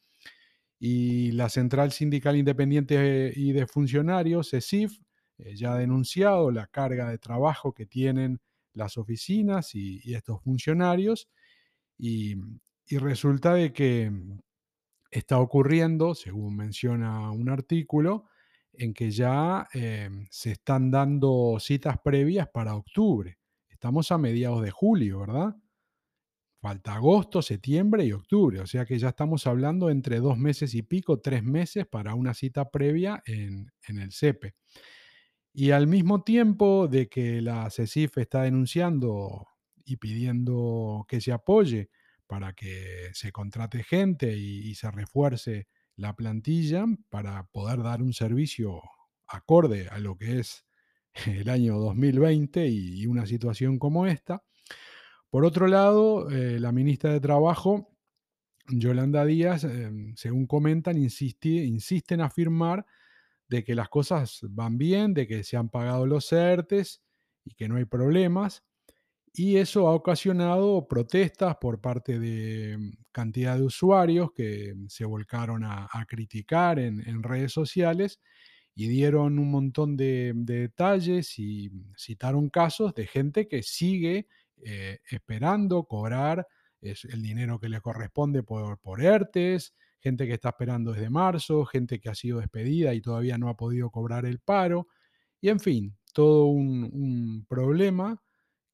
Y 0.79 1.33
la 1.33 1.49
Central 1.49 1.91
Sindical 1.91 2.37
Independiente 2.37 3.33
y 3.35 3.51
de 3.51 3.67
Funcionarios, 3.67 4.51
CESIF, 4.51 4.97
eh, 5.37 5.55
ya 5.55 5.73
ha 5.73 5.77
denunciado 5.77 6.49
la 6.51 6.67
carga 6.67 7.09
de 7.09 7.17
trabajo 7.17 7.73
que 7.73 7.87
tienen 7.87 8.39
las 8.73 8.97
oficinas 8.97 9.75
y, 9.75 10.13
estos 10.13 10.41
funcionarios. 10.43 11.29
Y, 11.97 12.35
y 12.87 12.97
resulta 12.99 13.55
de 13.55 13.73
que 13.73 14.11
está 15.11 15.39
ocurriendo, 15.39 16.15
según 16.15 16.55
menciona 16.55 17.31
un 17.31 17.49
artículo, 17.49 18.25
en 18.73 18.93
que 18.93 19.11
ya 19.11 19.67
em, 19.73 20.27
se 20.29 20.51
están 20.51 20.91
dando 20.91 21.57
citas 21.59 21.97
previas 22.03 22.47
para 22.49 22.75
octubre. 22.75 23.37
Estamos 23.67 24.11
a 24.11 24.17
mediados 24.17 24.61
de 24.63 24.71
julio, 24.71 25.19
¿verdad? 25.19 25.55
Falta 26.61 26.95
agosto, 26.95 27.41
septiembre 27.41 28.05
y 28.05 28.11
octubre, 28.11 28.59
o 28.59 28.67
sea 28.67 28.85
que 28.85 28.99
ya 28.99 29.09
estamos 29.09 29.47
hablando 29.47 29.89
entre 29.89 30.19
dos 30.19 30.37
meses 30.37 30.75
y 30.75 30.81
pico, 30.81 31.21
tres 31.21 31.43
meses 31.43 31.87
para 31.87 32.15
una 32.15 32.33
cita 32.33 32.69
previa 32.69 33.23
en, 33.25 33.71
en 33.87 33.99
el 33.99 34.11
CEPE. 34.11 34.55
Y 35.53 35.71
al 35.71 35.87
mismo 35.87 36.23
tiempo 36.23 36.87
de 36.87 37.07
que 37.07 37.41
la 37.41 37.69
CECIF 37.69 38.17
está 38.17 38.43
denunciando 38.43 39.47
y 39.83 39.97
pidiendo 39.97 41.05
que 41.07 41.21
se 41.21 41.31
apoye 41.31 41.89
para 42.29 42.53
que 42.53 43.09
se 43.13 43.31
contrate 43.31 43.83
gente 43.83 44.37
y, 44.37 44.75
se 44.75 44.91
refuerce 44.91 45.67
la 45.95 46.15
plantilla 46.15 46.85
para 47.09 47.47
poder 47.47 47.81
dar 47.81 48.03
un 48.03 48.13
servicio 48.13 48.83
acorde 49.25 49.89
a 49.89 49.97
lo 49.97 50.15
que 50.15 50.37
es 50.37 50.63
el 51.25 51.49
año 51.49 51.79
2020 51.79 52.67
y, 52.67 53.07
una 53.07 53.25
situación 53.25 53.79
como 53.79 54.05
esta. 54.05 54.43
Por 55.31 55.43
otro 55.43 55.65
lado, 55.65 56.29
eh, 56.29 56.59
la 56.59 56.71
ministra 56.71 57.11
de 57.11 57.19
Trabajo, 57.19 57.97
Yolanda 58.67 59.25
Díaz, 59.25 59.63
em, 59.63 60.15
según 60.15 60.45
comentan, 60.45 60.97
insiste 60.97 62.13
en 62.13 62.21
afirmar 62.21 62.85
de 63.47 63.63
que 63.63 63.73
las 63.73 63.89
cosas 63.89 64.41
van 64.43 64.77
bien, 64.77 65.15
de 65.15 65.25
que 65.25 65.43
se 65.43 65.57
han 65.57 65.69
pagado 65.69 66.05
los 66.05 66.31
ERTES 66.31 67.01
y 67.43 67.55
que 67.55 67.67
no 67.67 67.77
hay 67.77 67.85
problemas. 67.85 68.63
Y 69.33 69.57
eso 69.57 69.87
ha 69.87 69.93
ocasionado 69.93 70.87
protestas 70.87 71.57
por 71.57 71.79
parte 71.79 72.19
de 72.19 72.77
mm, 72.77 72.91
cantidad 73.11 73.55
de 73.57 73.63
usuarios 73.63 74.31
que 74.33 74.75
se 74.87 75.05
volcaron 75.05 75.63
a, 75.63 75.87
criticar 76.07 76.79
en, 76.79 77.23
redes 77.23 77.51
sociales 77.51 78.19
y 78.75 78.87
dieron 78.87 79.39
un 79.39 79.51
montón 79.51 79.97
de, 79.97 80.33
de 80.35 80.61
detalles 80.61 81.37
y 81.37 81.69
citaron 81.97 82.49
casos 82.49 82.93
de 82.95 83.07
gente 83.07 83.47
que 83.47 83.61
sigue 83.63 84.27
eh, 84.63 84.99
esperando 85.09 85.83
cobrar 85.83 86.47
es 86.81 87.05
el 87.05 87.21
dinero 87.21 87.59
que 87.59 87.69
le 87.69 87.81
corresponde 87.81 88.43
por, 88.43 88.79
por 88.79 89.01
ERTES, 89.01 89.73
gente 89.99 90.27
que 90.27 90.33
está 90.33 90.49
esperando 90.49 90.93
desde 90.93 91.09
marzo, 91.09 91.65
gente 91.65 91.99
que 91.99 92.09
ha 92.09 92.15
sido 92.15 92.39
despedida 92.39 92.93
y 92.93 93.01
todavía 93.01 93.37
no 93.37 93.49
ha 93.49 93.57
podido 93.57 93.89
cobrar 93.89 94.25
el 94.25 94.39
paro, 94.39 94.87
y 95.41 95.49
en 95.49 95.59
fin, 95.59 95.97
todo 96.13 96.45
un 96.45 97.45
problema 97.47 98.21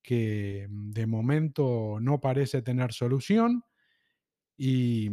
que 0.05 0.67
mm, 0.69 0.91
de 0.91 1.07
momento 1.07 1.99
no 2.01 2.21
parece 2.21 2.61
tener 2.61 2.93
solución 2.93 3.63
y 4.57 5.11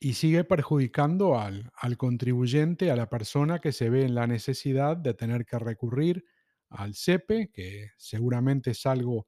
y 0.00 0.14
sigue 0.14 0.44
perjudicando 0.44 1.38
al, 1.38 1.70
al 1.76 1.96
contribuyente, 1.96 2.90
a 2.90 2.96
la 2.96 3.08
persona 3.10 3.58
que 3.60 3.72
se 3.72 3.90
ve 3.90 4.04
en 4.04 4.14
la 4.14 4.26
necesidad 4.26 4.96
de 4.96 5.14
tener 5.14 5.44
que 5.46 5.58
recurrir 5.58 6.24
al 6.70 6.94
CEPE, 6.94 7.50
que 7.52 7.90
seguramente 7.98 8.72
es 8.72 8.86
algo 8.86 9.26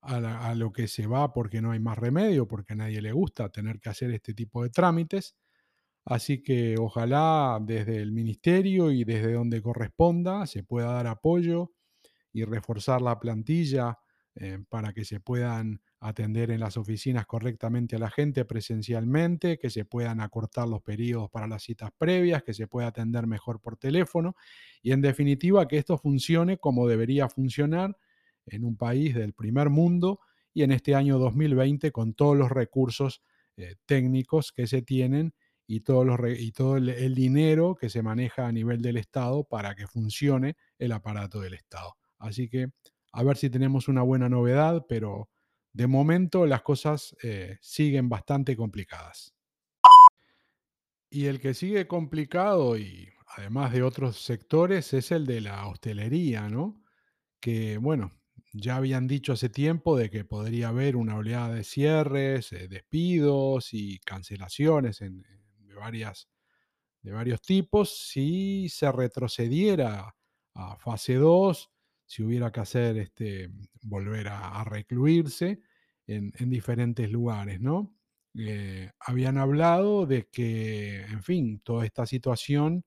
a, 0.00 0.48
a 0.50 0.54
lo 0.54 0.72
que 0.72 0.88
se 0.88 1.06
va 1.06 1.32
porque 1.32 1.60
no 1.62 1.72
hay 1.72 1.80
más 1.80 1.98
remedio, 1.98 2.46
porque 2.48 2.74
a 2.74 2.76
nadie 2.76 3.02
le 3.02 3.12
gusta 3.12 3.48
tener 3.50 3.80
que 3.80 3.90
hacer 3.90 4.10
este 4.12 4.34
tipo 4.34 4.62
de 4.62 4.70
trámites. 4.70 5.36
Así 6.04 6.42
que 6.42 6.76
ojalá 6.78 7.58
desde 7.62 7.98
el 7.98 8.12
ministerio 8.12 8.90
y 8.90 9.04
desde 9.04 9.34
donde 9.34 9.62
corresponda 9.62 10.46
se 10.46 10.64
pueda 10.64 10.92
dar 10.92 11.06
apoyo 11.06 11.72
y 12.32 12.44
reforzar 12.44 13.02
la 13.02 13.20
plantilla 13.20 13.98
eh, 14.34 14.58
para 14.70 14.94
que 14.94 15.04
se 15.04 15.20
puedan 15.20 15.82
atender 16.00 16.50
en 16.50 16.60
las 16.60 16.78
oficinas 16.78 17.26
correctamente 17.26 17.96
a 17.96 17.98
la 17.98 18.10
gente 18.10 18.46
presencialmente, 18.46 19.58
que 19.58 19.68
se 19.68 19.84
puedan 19.84 20.20
acortar 20.20 20.66
los 20.66 20.80
periodos 20.80 21.30
para 21.30 21.46
las 21.46 21.62
citas 21.62 21.90
previas, 21.98 22.42
que 22.42 22.54
se 22.54 22.66
pueda 22.66 22.88
atender 22.88 23.26
mejor 23.26 23.60
por 23.60 23.76
teléfono 23.76 24.34
y 24.80 24.92
en 24.92 25.02
definitiva 25.02 25.68
que 25.68 25.76
esto 25.76 25.98
funcione 25.98 26.56
como 26.56 26.88
debería 26.88 27.28
funcionar 27.28 27.98
en 28.46 28.64
un 28.64 28.76
país 28.76 29.14
del 29.14 29.34
primer 29.34 29.68
mundo 29.68 30.20
y 30.54 30.62
en 30.62 30.72
este 30.72 30.94
año 30.94 31.18
2020 31.18 31.92
con 31.92 32.14
todos 32.14 32.36
los 32.36 32.50
recursos 32.50 33.22
eh, 33.58 33.76
técnicos 33.84 34.50
que 34.50 34.66
se 34.66 34.80
tienen 34.80 35.34
y, 35.66 35.82
los 35.86 36.18
y 36.38 36.52
todo 36.52 36.78
el 36.78 37.14
dinero 37.14 37.74
que 37.74 37.90
se 37.90 38.02
maneja 38.02 38.46
a 38.46 38.52
nivel 38.52 38.80
del 38.80 38.96
Estado 38.96 39.44
para 39.44 39.74
que 39.74 39.86
funcione 39.86 40.56
el 40.78 40.92
aparato 40.92 41.40
del 41.40 41.54
Estado. 41.54 41.96
Así 42.18 42.48
que 42.48 42.68
a 43.12 43.22
ver 43.22 43.36
si 43.36 43.50
tenemos 43.50 43.88
una 43.88 44.02
buena 44.02 44.28
novedad, 44.28 44.86
pero 44.88 45.30
de 45.72 45.86
momento 45.86 46.46
las 46.46 46.62
cosas 46.62 47.16
eh, 47.22 47.58
siguen 47.60 48.08
bastante 48.08 48.56
complicadas. 48.56 49.34
Y 51.10 51.26
el 51.26 51.40
que 51.40 51.54
sigue 51.54 51.86
complicado 51.86 52.78
y 52.78 53.12
además 53.36 53.72
de 53.72 53.82
otros 53.82 54.18
sectores 54.22 54.92
es 54.94 55.12
el 55.12 55.26
de 55.26 55.42
la 55.42 55.66
hostelería, 55.66 56.48
¿no? 56.48 56.82
Que 57.40 57.76
bueno, 57.76 58.10
ya 58.54 58.76
habían 58.76 59.06
dicho 59.06 59.32
hace 59.34 59.48
tiempo 59.48 59.96
de 59.96 60.10
que 60.10 60.24
podría 60.24 60.68
haber 60.68 60.96
una 60.96 61.16
oleada 61.16 61.54
de 61.54 61.64
cierres, 61.64 62.52
eh, 62.52 62.68
despidos 62.68 63.74
y 63.74 63.98
cancelaciones 64.00 65.02
en, 65.02 65.22
de 65.22 65.74
varias 65.74 66.28
de 67.02 67.12
varios 67.12 67.42
tipos. 67.42 67.96
Si 68.08 68.68
se 68.68 68.90
retrocediera 68.90 70.14
a 70.54 70.76
fase 70.76 71.14
2, 71.14 71.71
si 72.12 72.22
hubiera 72.22 72.52
que 72.52 72.60
hacer 72.60 72.98
este, 72.98 73.48
volver 73.80 74.28
a, 74.28 74.62
recluirse 74.64 75.62
en, 76.06 76.30
en 76.36 76.50
diferentes 76.50 77.10
lugares, 77.10 77.58
¿no? 77.58 77.96
Eh, 78.38 78.90
habían 79.00 79.38
hablado 79.38 80.04
de 80.04 80.28
que, 80.28 81.00
en 81.04 81.22
fin, 81.22 81.60
toda 81.60 81.86
esta 81.86 82.04
situación 82.04 82.84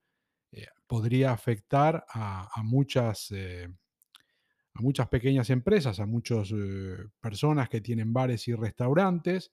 eh, 0.51 0.67
podría 0.85 1.31
afectar 1.31 2.05
a, 2.07 2.47
a 2.53 2.61
muchas, 2.61 3.31
eh, 3.31 3.67
a 4.75 4.81
muchas 4.83 5.07
pequeñas 5.07 5.49
empresas, 5.49 5.99
a 5.99 6.05
muchas 6.05 6.53
personas 7.19 7.67
que 7.67 7.81
tienen 7.81 8.13
bares 8.13 8.47
y 8.47 8.53
restaurantes, 8.53 9.51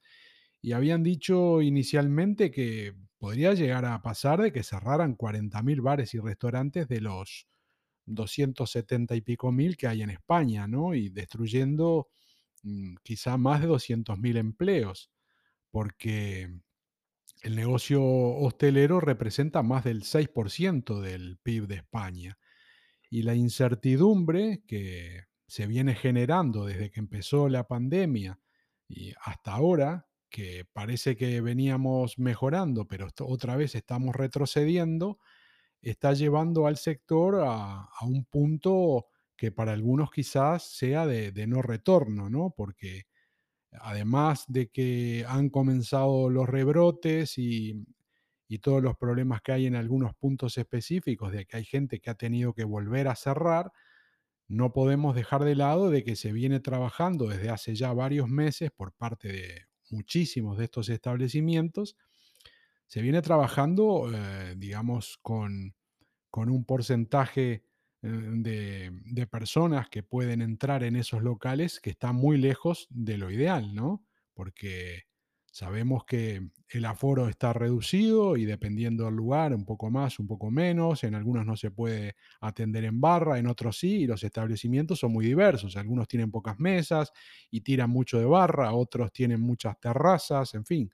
y 0.61 0.73
habían 0.73 1.03
dicho 1.03 1.63
inicialmente 1.63 2.51
que 2.51 2.95
podría 3.17 3.55
llegar 3.55 3.87
a 3.87 4.03
pasar 4.03 4.43
de 4.43 4.53
que 4.53 4.65
cerraran 4.65 5.17
40.000 5.17 5.81
bares 5.81 6.13
y 6.13 6.19
restaurantes 6.19 6.89
de 6.89 7.01
los 7.01 7.49
270 8.07 9.15
y 9.17 9.21
pico 9.21 9.53
mil 9.53 9.77
que 9.77 9.89
hay 9.89 10.03
en 10.03 10.11
España, 10.11 10.67
¿no? 10.67 10.95
Y 10.95 11.09
destruyendo 11.11 12.09
mm, 12.63 12.97
quizá 13.03 13.37
más 13.37 13.61
de 13.61 13.69
200.000 13.69 14.37
empleos, 14.37 15.11
porque 15.71 16.51
el 17.43 17.57
negocio 17.57 18.03
hostelero 18.03 19.01
representa 19.01 19.63
más 19.63 19.85
del 19.85 20.05
6% 20.05 21.01
del 21.01 21.39
PIB 21.39 21.67
de 21.67 21.75
España 21.77 22.39
y 23.11 23.23
la 23.23 23.35
incertidumbre 23.35 24.63
que 24.67 25.25
se 25.47 25.67
viene 25.67 25.95
generando 25.95 26.65
desde 26.65 26.91
que 26.91 27.01
empezó 27.01 27.49
la 27.49 27.69
pandemia 27.69 28.39
y 28.89 29.13
hasta 29.23 29.53
ahora, 29.53 30.07
que 30.31 30.65
parece 30.73 31.17
que 31.17 31.41
veníamos 31.41 32.19
mejorando, 32.19 32.87
pero 32.87 33.09
otra 33.21 33.57
vez 33.57 33.75
estamos 33.75 34.17
retrocediendo, 34.17 35.19
está 35.91 36.13
llevando 36.15 36.67
al 36.67 36.77
sector 36.77 37.43
a, 37.45 37.89
un 38.03 38.25
punto 38.25 39.07
que 39.37 39.53
para 39.53 39.73
algunos 39.73 40.11
quizás 40.11 40.65
sea 40.65 41.07
de, 41.07 41.33
de 41.33 41.47
no 41.47 41.63
retorno, 41.63 42.31
¿no? 42.31 42.55
Porque 42.57 43.07
además 43.73 44.45
de 44.49 44.71
que 44.71 45.25
han 45.29 45.51
comenzado 45.51 46.31
los 46.31 46.49
rebrotes 46.49 47.39
y, 47.39 47.85
y 48.53 48.59
todos 48.59 48.83
los 48.83 48.99
problemas 48.99 49.41
que 49.41 49.53
hay 49.53 49.67
en 49.67 49.77
algunos 49.77 50.15
puntos 50.15 50.59
específicos, 50.59 51.33
de 51.33 51.47
que 51.47 51.57
hay 51.57 51.65
gente 51.65 52.01
que 52.01 52.11
ha 52.11 52.15
tenido 52.17 52.53
que 52.53 52.65
volver 52.65 53.09
a 53.09 53.17
cerrar, 53.17 53.73
no 54.47 54.75
podemos 54.75 55.15
dejar 55.15 55.45
de 55.45 55.55
lado 55.55 55.89
de 55.89 56.05
que 56.05 56.17
se 56.17 56.33
viene 56.33 56.61
trabajando 56.61 57.29
desde 57.29 57.49
hace 57.49 57.75
ya 57.75 57.95
varios 57.95 58.29
meses 58.29 58.71
por 58.71 58.93
parte 58.93 59.29
de 59.33 59.63
muchísimos 59.89 60.59
de 60.59 60.65
estos 60.65 60.91
establecimientos, 60.91 61.97
se 62.93 63.01
viene 63.01 63.23
trabajando, 63.23 64.11
eh, 64.15 64.55
digamos, 64.59 65.19
con, 65.23 65.75
con 66.31 66.51
un 66.51 66.67
porcentaje 66.67 67.65
eh, 68.03 68.09
de, 68.09 68.91
de 69.07 69.27
personas 69.27 69.89
que 69.89 70.03
pueden 70.03 70.43
entrar 70.43 70.85
en 70.85 70.97
esos 70.97 71.23
locales 71.23 71.81
que 71.81 71.89
está 71.89 72.13
muy 72.13 72.37
lejos 72.37 72.87
de 72.91 73.17
lo 73.17 73.31
ideal, 73.31 73.75
¿no? 73.75 74.05
Porque 74.35 75.05
sabemos 75.51 76.05
que 76.05 76.51
el 76.69 76.85
aforo 76.85 77.29
está 77.29 77.55
reducido 77.55 78.37
y 78.37 78.45
dependiendo 78.45 79.07
del 79.07 79.15
lugar, 79.15 79.55
un 79.55 79.65
poco 79.65 79.91
más, 79.91 80.19
un 80.19 80.27
poco 80.27 80.51
menos, 80.51 81.03
en 81.05 81.15
algunos 81.15 81.47
no 81.47 81.57
se 81.57 81.71
puede 81.71 82.15
atender 82.43 82.85
en 82.85 83.01
barra, 83.01 83.39
en 83.39 83.47
otros 83.47 83.79
sí, 83.79 84.03
y 84.03 84.07
los 84.07 84.23
establecimientos 84.25 84.99
son 84.99 85.13
muy 85.15 85.25
diversos. 85.27 85.77
Algunos 85.79 86.09
tienen 86.09 86.31
pocas 86.31 86.59
mesas 86.61 87.11
y 87.51 87.63
tiran 87.63 87.89
mucho 87.91 88.19
de 88.19 88.27
barra, 88.27 88.75
otros 88.75 89.13
tienen 89.13 89.41
muchas 89.41 89.81
terrazas, 89.81 90.55
en 90.55 90.67
fin, 90.67 90.91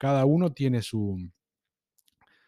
cada 0.00 0.24
uno 0.24 0.54
tiene 0.54 0.80
su, 0.80 1.30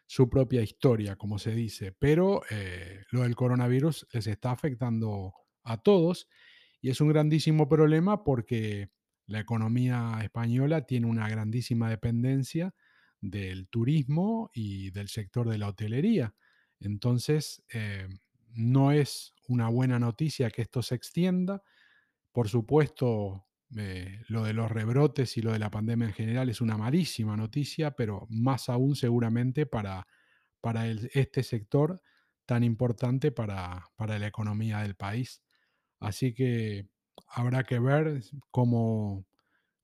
su 0.06 0.30
propia 0.30 0.62
historia, 0.62 1.16
como 1.16 1.38
se 1.38 1.54
dice, 1.54 1.92
pero 1.92 2.40
eh, 2.50 3.04
lo 3.10 3.24
del 3.24 3.36
coronavirus 3.36 4.06
les 4.10 4.26
está 4.26 4.52
afectando 4.52 5.34
a 5.62 5.76
todos 5.76 6.28
y 6.80 6.88
es 6.88 7.02
un 7.02 7.08
grandísimo 7.08 7.68
problema 7.68 8.24
porque 8.24 8.90
la 9.26 9.40
economía 9.40 10.18
española 10.22 10.86
tiene 10.86 11.06
una 11.06 11.28
grandísima 11.28 11.90
dependencia 11.90 12.74
del 13.20 13.68
turismo 13.68 14.50
y 14.54 14.90
del 14.90 15.08
sector 15.08 15.46
de 15.50 15.58
la 15.58 15.68
hotelería. 15.68 16.34
Entonces, 16.80 17.62
eh, 17.72 18.08
no 18.54 18.92
es 18.92 19.34
una 19.46 19.68
buena 19.68 19.98
noticia 19.98 20.50
que 20.50 20.62
esto 20.62 20.80
se 20.80 20.94
extienda. 20.94 21.62
Por 22.32 22.48
supuesto, 22.48 23.44
eh, 23.76 24.22
lo 24.28 24.44
de 24.44 24.52
los 24.52 24.70
rebrotes 24.70 25.36
y 25.36 25.42
lo 25.42 25.52
de 25.52 25.58
la 25.58 25.70
pandemia 25.70 26.08
en 26.08 26.14
general 26.14 26.48
es 26.48 26.60
una 26.60 26.76
malísima 26.76 27.36
noticia, 27.36 27.92
pero 27.92 28.26
más 28.30 28.68
aún 28.68 28.96
seguramente 28.96 29.66
para, 29.66 30.06
para 30.60 30.86
este 30.88 31.42
sector 31.42 32.00
tan 32.46 32.64
importante 32.64 33.32
para, 33.32 33.84
para 33.96 34.18
la 34.18 34.26
economía 34.26 34.80
del 34.80 34.94
país. 34.94 35.42
Así 36.00 36.34
que 36.34 36.88
habrá 37.28 37.64
que 37.64 37.78
ver 37.78 38.22
cómo, 38.50 39.24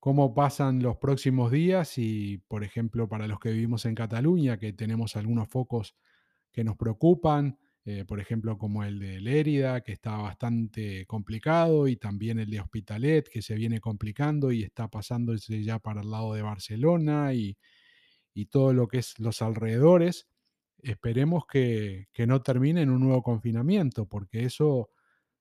cómo 0.00 0.35
pasan 0.35 0.83
los 0.83 0.97
próximos 0.97 1.50
días 1.50 1.99
y, 1.99 2.38
por 2.49 2.64
ejemplo, 2.64 3.09
para 3.09 3.26
los 3.26 3.40
que 3.40 3.52
vivimos 3.52 3.85
en 3.87 3.95
Cataluña, 3.95 4.59
que 4.59 4.73
tenemos 4.73 5.16
algunos 5.16 5.49
focos 5.49 5.97
que 6.52 6.64
nos 6.64 6.76
preocupan, 6.76 7.59
eh, 7.90 8.04
por 8.04 8.21
ejemplo, 8.21 8.59
como 8.59 8.85
el 8.85 8.99
de 8.99 9.18
Lérida, 9.18 9.80
que 9.80 9.92
está 9.92 10.18
bastante 10.18 11.07
complicado, 11.07 11.88
y 11.88 11.97
también 11.97 12.38
el 12.38 12.50
de 12.50 12.61
Hospitalet, 12.61 13.26
que 13.30 13.40
se 13.40 13.54
viene 13.54 13.80
complicando 13.80 14.52
y 14.52 14.62
está 14.62 14.88
pasándose 14.88 15.64
ya 15.64 15.78
para 15.78 16.02
el 16.02 16.11
lado 16.11 16.35
de 16.35 16.42
Barcelona 16.42 17.33
y, 17.33 17.57
y 18.35 18.47
todo 18.47 18.75
lo 18.75 18.88
que 18.88 18.99
es 18.99 19.18
los 19.18 19.40
alrededores. 19.40 20.28
Esperemos 20.83 21.47
que, 21.47 22.09
que 22.12 22.26
no 22.26 22.42
termine 22.42 22.83
en 22.83 22.90
un 22.90 23.00
nuevo 23.00 23.23
confinamiento, 23.23 24.07
porque 24.07 24.45
eso 24.45 24.90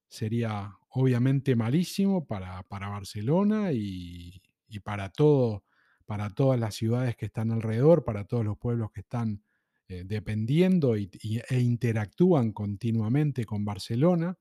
sería 0.08 0.72
obviamente 0.92 1.54
malísimo 1.58 2.26
para, 2.28 2.64
para 2.64 2.88
Barcelona 2.88 3.74
y, 3.74 4.42
y 4.70 4.80
para, 4.80 5.10
todo, 5.10 5.66
para 6.06 6.30
todas 6.30 6.58
las 6.58 6.76
ciudades 6.76 7.18
que 7.18 7.26
están 7.26 7.52
alrededor, 7.52 8.06
para 8.06 8.24
todos 8.24 8.46
los 8.46 8.58
pueblos 8.58 8.92
que 8.94 9.02
están 9.02 9.44
eh, 9.90 10.04
dependiendo 10.06 10.98
y, 10.98 11.10
e 11.50 11.60
interactúan 11.60 12.52
continuamente 12.52 13.46
con 13.46 13.66
Barcelona. 13.66 14.38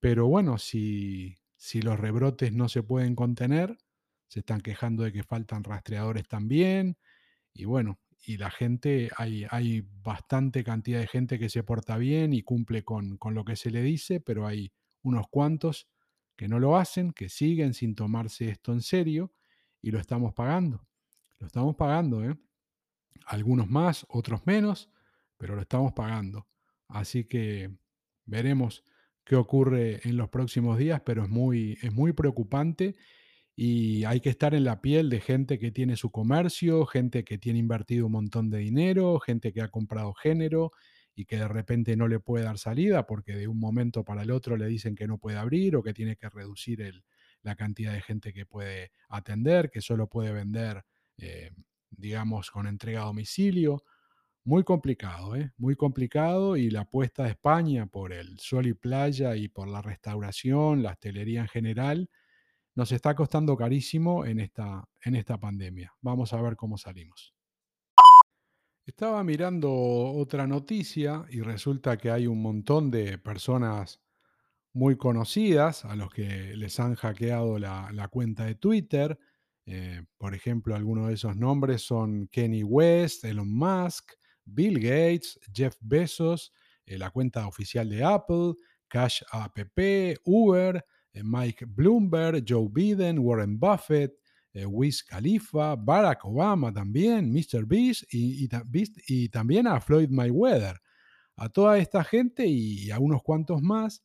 Pero 0.00 0.26
bueno, 0.28 0.58
si, 0.58 1.36
si 1.56 1.82
los 1.82 1.98
rebrotes 1.98 2.52
no 2.52 2.68
se 2.68 2.82
pueden 2.82 3.14
contener, 3.14 3.76
se 4.28 4.40
están 4.40 4.60
quejando 4.60 5.04
de 5.04 5.12
que 5.12 5.22
faltan 5.22 5.64
rastreadores 5.64 6.28
también. 6.28 6.98
Y 7.54 7.64
bueno, 7.64 8.00
y 8.24 8.38
la 8.38 8.50
gente, 8.50 9.10
hay, 9.16 9.46
hay 9.50 9.82
bastante 10.02 10.64
cantidad 10.64 11.00
de 11.00 11.06
gente 11.06 11.38
que 11.38 11.48
se 11.48 11.62
porta 11.62 11.96
bien 11.98 12.32
y 12.32 12.42
cumple 12.42 12.84
con, 12.84 13.18
con 13.18 13.34
lo 13.34 13.44
que 13.44 13.56
se 13.56 13.70
le 13.70 13.82
dice, 13.82 14.20
pero 14.20 14.46
hay 14.46 14.72
unos 15.02 15.26
cuantos 15.30 15.88
que 16.36 16.48
no 16.48 16.58
lo 16.58 16.76
hacen, 16.76 17.12
que 17.12 17.28
siguen 17.28 17.74
sin 17.74 17.94
tomarse 17.94 18.48
esto 18.50 18.72
en 18.72 18.82
serio 18.82 19.32
y 19.82 19.90
lo 19.90 20.00
estamos 20.00 20.34
pagando. 20.34 20.86
Lo 21.38 21.46
estamos 21.46 21.76
pagando, 21.76 22.24
¿eh? 22.24 22.36
Algunos 23.26 23.68
más, 23.68 24.06
otros 24.08 24.46
menos, 24.46 24.90
pero 25.36 25.54
lo 25.54 25.62
estamos 25.62 25.92
pagando. 25.92 26.48
Así 26.88 27.24
que 27.24 27.70
veremos 28.24 28.84
qué 29.24 29.36
ocurre 29.36 30.00
en 30.08 30.16
los 30.16 30.28
próximos 30.28 30.78
días, 30.78 31.02
pero 31.04 31.24
es 31.24 31.28
muy, 31.28 31.78
es 31.82 31.92
muy 31.92 32.12
preocupante 32.12 32.96
y 33.56 34.04
hay 34.04 34.20
que 34.20 34.28
estar 34.28 34.54
en 34.54 34.64
la 34.64 34.82
piel 34.82 35.08
de 35.08 35.20
gente 35.20 35.58
que 35.58 35.70
tiene 35.72 35.96
su 35.96 36.10
comercio, 36.10 36.84
gente 36.84 37.24
que 37.24 37.38
tiene 37.38 37.58
invertido 37.58 38.06
un 38.06 38.12
montón 38.12 38.50
de 38.50 38.58
dinero, 38.58 39.18
gente 39.18 39.52
que 39.52 39.62
ha 39.62 39.68
comprado 39.68 40.12
género 40.12 40.72
y 41.14 41.24
que 41.24 41.38
de 41.38 41.48
repente 41.48 41.96
no 41.96 42.06
le 42.06 42.20
puede 42.20 42.44
dar 42.44 42.58
salida 42.58 43.06
porque 43.06 43.34
de 43.34 43.48
un 43.48 43.58
momento 43.58 44.04
para 44.04 44.22
el 44.22 44.30
otro 44.30 44.56
le 44.58 44.66
dicen 44.66 44.94
que 44.94 45.06
no 45.06 45.16
puede 45.16 45.38
abrir 45.38 45.74
o 45.74 45.82
que 45.82 45.94
tiene 45.94 46.16
que 46.16 46.28
reducir 46.28 46.82
el, 46.82 47.02
la 47.42 47.56
cantidad 47.56 47.94
de 47.94 48.02
gente 48.02 48.34
que 48.34 48.44
puede 48.44 48.92
atender, 49.08 49.70
que 49.70 49.80
solo 49.80 50.08
puede 50.08 50.32
vender, 50.32 50.84
eh, 51.16 51.50
digamos, 51.90 52.50
con 52.50 52.66
entrega 52.66 53.02
a 53.02 53.06
domicilio. 53.06 53.84
Muy 54.44 54.62
complicado, 54.64 55.34
¿eh? 55.34 55.52
muy 55.56 55.74
complicado 55.74 56.56
y 56.56 56.70
la 56.70 56.82
apuesta 56.82 57.24
de 57.24 57.30
España 57.30 57.86
por 57.86 58.12
el 58.12 58.38
sol 58.38 58.66
y 58.66 58.74
playa 58.74 59.34
y 59.34 59.48
por 59.48 59.66
la 59.66 59.82
restauración, 59.82 60.82
la 60.82 60.92
hostelería 60.92 61.40
en 61.40 61.48
general, 61.48 62.10
nos 62.76 62.92
está 62.92 63.14
costando 63.14 63.56
carísimo 63.56 64.24
en 64.24 64.38
esta, 64.38 64.88
en 65.02 65.16
esta 65.16 65.38
pandemia. 65.38 65.92
Vamos 66.00 66.32
a 66.32 66.40
ver 66.40 66.56
cómo 66.56 66.78
salimos. 66.78 67.34
Estaba 68.84 69.24
mirando 69.24 69.72
otra 69.72 70.46
noticia 70.46 71.24
y 71.30 71.40
resulta 71.40 71.96
que 71.96 72.10
hay 72.10 72.28
un 72.28 72.40
montón 72.40 72.90
de 72.90 73.18
personas 73.18 74.00
muy 74.72 74.96
conocidas 74.96 75.84
a 75.86 75.96
los 75.96 76.10
que 76.10 76.54
les 76.54 76.78
han 76.78 76.94
hackeado 76.94 77.58
la, 77.58 77.90
la 77.92 78.08
cuenta 78.08 78.44
de 78.44 78.54
Twitter. 78.54 79.18
Eh, 79.66 80.00
por 80.16 80.32
ejemplo, 80.32 80.76
algunos 80.76 81.08
de 81.08 81.14
esos 81.14 81.36
nombres 81.36 81.82
son 81.82 82.28
Kenny 82.28 82.62
West, 82.62 83.24
Elon 83.24 83.52
Musk, 83.52 84.12
Bill 84.44 84.78
Gates, 84.78 85.40
Jeff 85.52 85.76
Bezos, 85.80 86.52
eh, 86.86 86.96
la 86.96 87.10
cuenta 87.10 87.48
oficial 87.48 87.88
de 87.88 88.04
Apple, 88.04 88.54
Cash 88.86 89.22
App, 89.32 89.58
Uber, 90.24 90.84
eh, 91.12 91.22
Mike 91.24 91.66
Bloomberg, 91.66 92.44
Joe 92.46 92.68
Biden, 92.70 93.18
Warren 93.18 93.58
Buffett, 93.58 94.12
Wiz 94.68 95.04
Khalifa, 95.04 95.76
Barack 95.76 96.24
Obama 96.24 96.72
también, 96.72 97.30
Mr. 97.30 97.66
Beast 97.66 98.04
y, 98.10 99.28
también 99.28 99.66
a 99.66 99.82
Floyd 99.82 100.08
Mayweather. 100.08 100.80
A 101.36 101.50
toda 101.50 101.76
esta 101.76 102.02
gente 102.02 102.46
y 102.46 102.90
a 102.90 102.98
unos 102.98 103.22
cuantos 103.22 103.60
más, 103.60 104.02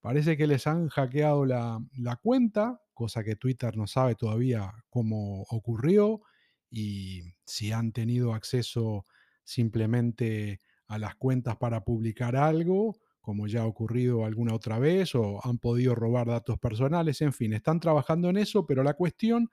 parece 0.00 0.36
que 0.36 0.48
les 0.48 0.66
han 0.66 0.88
hackeado 0.88 1.46
la 1.46 2.16
cuenta, 2.20 2.82
cosa 3.02 3.24
que 3.24 3.34
Twitter 3.34 3.76
no 3.76 3.88
sabe 3.88 4.14
todavía 4.14 4.72
cómo 4.88 5.42
ocurrió 5.50 6.22
y 6.70 7.22
si 7.44 7.72
han 7.72 7.90
tenido 7.90 8.32
acceso 8.32 9.06
simplemente 9.42 10.60
a 10.86 10.98
las 10.98 11.16
cuentas 11.16 11.56
para 11.56 11.82
publicar 11.84 12.36
algo, 12.36 12.96
como 13.20 13.48
ya 13.48 13.62
ha 13.62 13.66
ocurrido 13.66 14.24
alguna 14.24 14.54
otra 14.54 14.78
vez, 14.78 15.16
o 15.16 15.44
han 15.44 15.58
podido 15.58 15.96
robar 15.96 16.28
datos 16.28 16.60
personales, 16.60 17.20
en 17.22 17.32
fin, 17.32 17.52
están 17.54 17.80
trabajando 17.80 18.30
en 18.30 18.36
eso, 18.36 18.66
pero 18.66 18.84
la 18.84 18.94
cuestión 18.94 19.50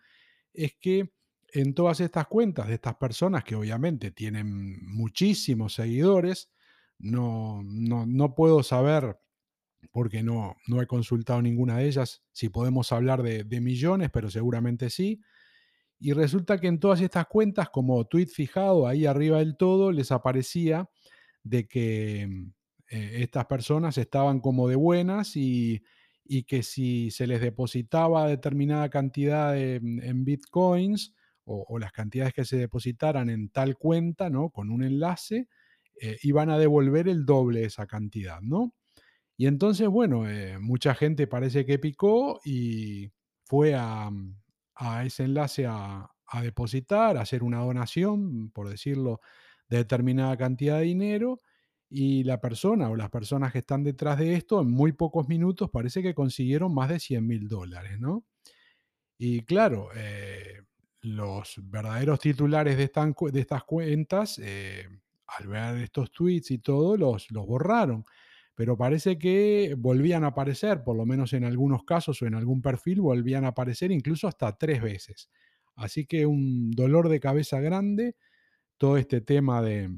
es 0.54 0.76
que 0.80 1.12
en 1.54 1.74
todas 1.74 2.02
estas 2.02 2.28
cuentas 2.28 2.68
de 2.68 2.76
estas 2.76 2.98
personas 2.98 3.44
que 3.44 3.56
obviamente 3.56 4.12
tienen 4.12 4.78
muchísimos 4.86 5.74
seguidores, 5.74 6.52
no, 7.00 7.64
no, 7.64 8.36
puedo 8.36 8.62
saber, 8.62 9.18
porque 9.92 10.24
no, 10.24 10.56
no 10.68 10.82
he 10.82 10.88
consultado 10.88 11.42
ninguna 11.42 11.78
de 11.78 11.88
ellas, 11.88 12.24
si 12.32 12.50
podemos 12.50 12.92
hablar 12.92 13.24
de, 13.24 13.62
millones, 13.62 14.10
pero 14.12 14.30
seguramente 14.30 14.89
sí. 14.89 15.22
Y 16.00 16.13
resulta 16.13 16.60
que 16.60 16.68
en 16.68 16.80
todas 16.80 17.02
estas 17.02 17.28
cuentas, 17.28 17.70
como 17.70 18.06
tweet 18.06 18.28
fijado 18.28 18.88
ahí 18.88 19.06
arriba 19.06 19.39
del 19.39 19.58
todo, 19.58 19.92
les 19.92 20.12
aparecía 20.12 20.89
de 21.44 21.68
que 21.68 22.24
eh, 22.89 23.12
estas 23.22 23.46
personas 23.46 23.98
estaban 23.98 24.39
como 24.39 24.68
de 24.68 24.76
buenas 24.76 25.36
y 25.36 25.84
y 26.32 26.44
que 26.44 26.62
si 26.62 27.10
se 27.10 27.26
les 27.26 27.42
depositaba 27.42 28.28
determinada 28.28 28.88
cantidad 28.89 29.60
en 29.60 30.24
bitcoins 30.24 31.15
o, 31.44 31.80
las 31.80 31.92
cantidades 31.92 32.36
que 32.36 32.46
se 32.46 32.58
depositaran 32.58 33.32
en 33.32 33.50
tal 33.50 33.76
cuenta, 33.76 34.30
¿no? 34.30 34.52
Con 34.52 34.70
un 34.70 34.84
enlace, 34.84 35.48
eh, 36.00 36.18
iban 36.22 36.52
a 36.52 36.60
devolver 36.60 37.08
el 37.08 37.26
doble 37.26 37.62
de 37.62 37.65
esa 37.65 37.88
cantidad, 37.88 38.42
¿no? 38.42 38.76
Y 39.39 39.47
entonces, 39.47 39.88
bueno, 39.88 40.30
eh, 40.30 40.60
mucha 40.60 40.93
gente 40.93 41.25
parece 41.25 41.65
que 41.65 41.80
picó 41.80 42.41
y 42.43 43.10
fue 43.45 43.73
a, 43.73 44.12
a 44.75 45.06
ese 45.06 45.23
enlace 45.23 45.65
a, 45.65 46.12
depositar, 46.41 47.15
a 47.15 47.21
hacer 47.21 47.41
una 47.43 47.60
donación, 47.60 48.52
por 48.52 48.67
decirlo, 48.67 49.21
de 49.69 49.78
determinada 49.78 50.36
cantidad 50.36 50.80
de 50.80 50.84
dinero 50.84 51.41
y 51.89 52.25
la 52.25 52.41
persona 52.41 52.89
o 52.89 52.97
las 52.97 53.10
personas 53.12 53.54
que 53.54 53.60
están 53.60 53.82
detrás 53.86 54.19
de 54.19 54.34
esto, 54.36 54.60
en 54.60 54.71
muy 54.71 54.91
pocos 54.91 55.30
minutos 55.30 55.69
parece 55.69 56.04
que 56.04 56.13
consiguieron 56.13 56.73
más 56.73 56.89
de 56.89 56.99
100 56.99 57.25
mil 57.25 57.47
dólares, 57.47 57.97
¿no? 57.97 58.25
Y 59.17 59.45
claro, 59.45 59.88
eh, 59.95 60.63
los 60.99 61.56
verdaderos 61.63 62.19
titulares 62.19 62.75
de, 62.75 62.91
de 63.32 63.39
estas 63.39 63.63
cuentas, 63.63 64.38
eh, 64.43 64.86
al 65.28 65.47
ver 65.47 65.78
estos 65.78 66.12
tweets 66.12 66.52
y 66.52 66.58
todo, 66.58 66.97
los, 66.97 67.32
los 67.32 67.47
borraron. 67.47 68.04
Pero 68.60 68.76
parece 68.76 69.17
que 69.17 69.74
volvían 69.78 70.26
a 70.26 70.28
aparecer, 70.28 70.84
por 70.84 70.98
lo 70.98 71.06
menos 71.06 71.32
en 71.32 71.45
algunos 71.45 71.86
casos 71.86 72.22
o 72.22 72.26
en 72.28 72.36
algún 72.36 72.62
perfil, 72.62 73.00
volvían 73.00 73.45
a 73.45 73.50
aparecer 73.50 73.89
incluso 73.89 74.28
hasta 74.28 74.58
tres 74.58 74.82
veces. 74.82 75.30
Así 75.78 76.06
que 76.06 76.26
un 76.26 76.69
dolor 76.72 77.08
de 77.08 77.22
cabeza 77.22 77.62
grande, 77.62 78.17
todo 78.76 78.98
este 78.98 79.22
tema 79.22 79.62
de, 79.62 79.98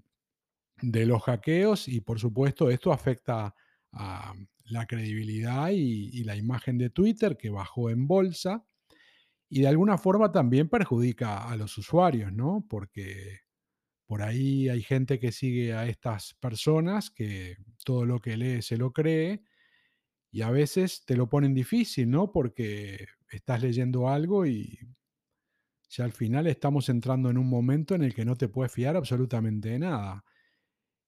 los 0.84 1.24
hackeos 1.24 1.88
y 1.88 2.02
por 2.02 2.20
supuesto 2.20 2.70
esto 2.70 2.94
afecta 2.94 3.56
a 3.94 4.36
la 4.66 4.86
credibilidad 4.86 5.72
y, 5.72 6.24
la 6.24 6.36
imagen 6.36 6.78
de 6.78 6.92
Twitter 6.92 7.38
que 7.38 7.50
bajó 7.50 7.90
en 7.90 8.06
bolsa 8.06 8.64
y 9.50 9.62
de 9.62 9.70
alguna 9.70 9.98
forma 9.98 10.32
también 10.32 10.70
perjudica 10.70 11.50
a 11.50 11.56
los 11.56 11.76
usuarios, 11.80 12.32
¿no? 12.32 12.64
Porque 12.70 13.40
por 14.12 14.24
ahí 14.24 14.68
hay 14.68 14.82
gente 14.82 15.20
que 15.22 15.32
sigue 15.32 15.72
a 15.74 15.88
estas 15.88 16.34
personas 16.34 17.10
que 17.10 17.56
todo 17.86 18.06
lo 18.06 18.20
que 18.20 18.36
lee 18.36 18.62
se 18.62 18.76
lo 18.76 18.92
cree 18.92 19.42
y 20.32 20.42
a 20.42 20.52
veces 20.52 21.06
te 21.06 21.16
lo 21.16 21.30
ponen 21.30 21.54
difícil, 21.54 22.12
¿no? 22.12 22.32
Porque 22.34 23.08
estás 23.32 23.64
leyendo 23.64 24.10
algo 24.10 24.46
y 24.46 24.80
ya 25.90 26.06
al 26.06 26.12
final 26.14 26.48
estamos 26.48 26.90
entrando 26.90 27.30
en 27.30 27.38
un 27.38 27.48
momento 27.50 27.96
en 27.96 28.04
el 28.04 28.14
que 28.14 28.26
no 28.26 28.36
te 28.38 28.48
puedes 28.48 28.72
fiar 28.72 28.96
absolutamente 28.96 29.70
de 29.70 29.80
nada. 29.80 30.24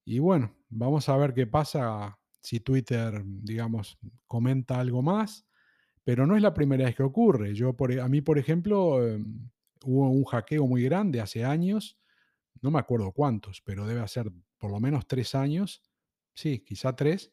Y 0.06 0.20
bueno, 0.20 0.56
vamos 0.70 1.10
a 1.10 1.18
ver 1.18 1.34
qué 1.34 1.48
pasa 1.48 2.20
si 2.42 2.60
Twitter, 2.62 3.24
digamos, 3.26 4.00
comenta 4.28 4.80
algo 4.80 5.02
más. 5.02 5.46
pero 6.06 6.28
no 6.28 6.36
es 6.38 6.42
la 6.44 6.54
primera 6.56 6.86
vez 6.86 6.96
que 6.96 7.04
ocurre. 7.04 7.54
Yo, 7.56 7.76
e- 7.90 8.02
a 8.02 8.10
mí, 8.10 8.22
por 8.22 8.40
ejemplo, 8.40 9.08
em, 9.08 9.50
hubo 9.86 10.10
un 10.10 10.24
hackeo 10.26 10.68
muy 10.68 10.84
grande 10.84 11.22
hace 11.22 11.46
años, 11.46 12.00
no 12.64 12.72
me 12.72 12.80
acuerdo 12.80 13.12
cuántos, 13.12 13.62
pero 13.62 13.86
debe 13.86 14.08
ser 14.08 14.32
por 14.58 14.72
lo 14.72 14.80
menos 14.80 15.06
tres 15.08 15.36
años, 15.36 15.84
sí, 16.34 16.60
quizá 16.66 16.96
tres, 16.96 17.32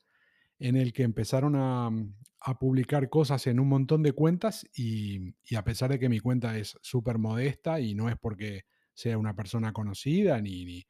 en 0.58 0.76
el 0.76 0.92
que 0.92 1.04
empezaron 1.04 1.56
a, 1.56 1.88
mm, 1.90 2.14
publicar 2.58 3.08
cosas 3.08 3.46
en 3.46 3.60
un 3.60 3.68
montón 3.68 4.02
de 4.02 4.12
cuentas 4.12 4.66
y, 4.74 5.34
y 5.44 5.54
a 5.56 5.62
pesar 5.64 5.90
de 5.90 5.98
que 5.98 6.08
mi 6.08 6.20
cuenta 6.20 6.58
es 6.58 6.76
súper 6.82 7.18
modesta 7.18 7.80
y 7.80 7.94
no 7.94 8.08
es 8.08 8.16
porque 8.18 8.64
sea 8.94 9.18
una 9.18 9.34
persona 9.34 9.72
conocida 9.72 10.40
ni, 10.40 10.64
ni, 10.64 10.84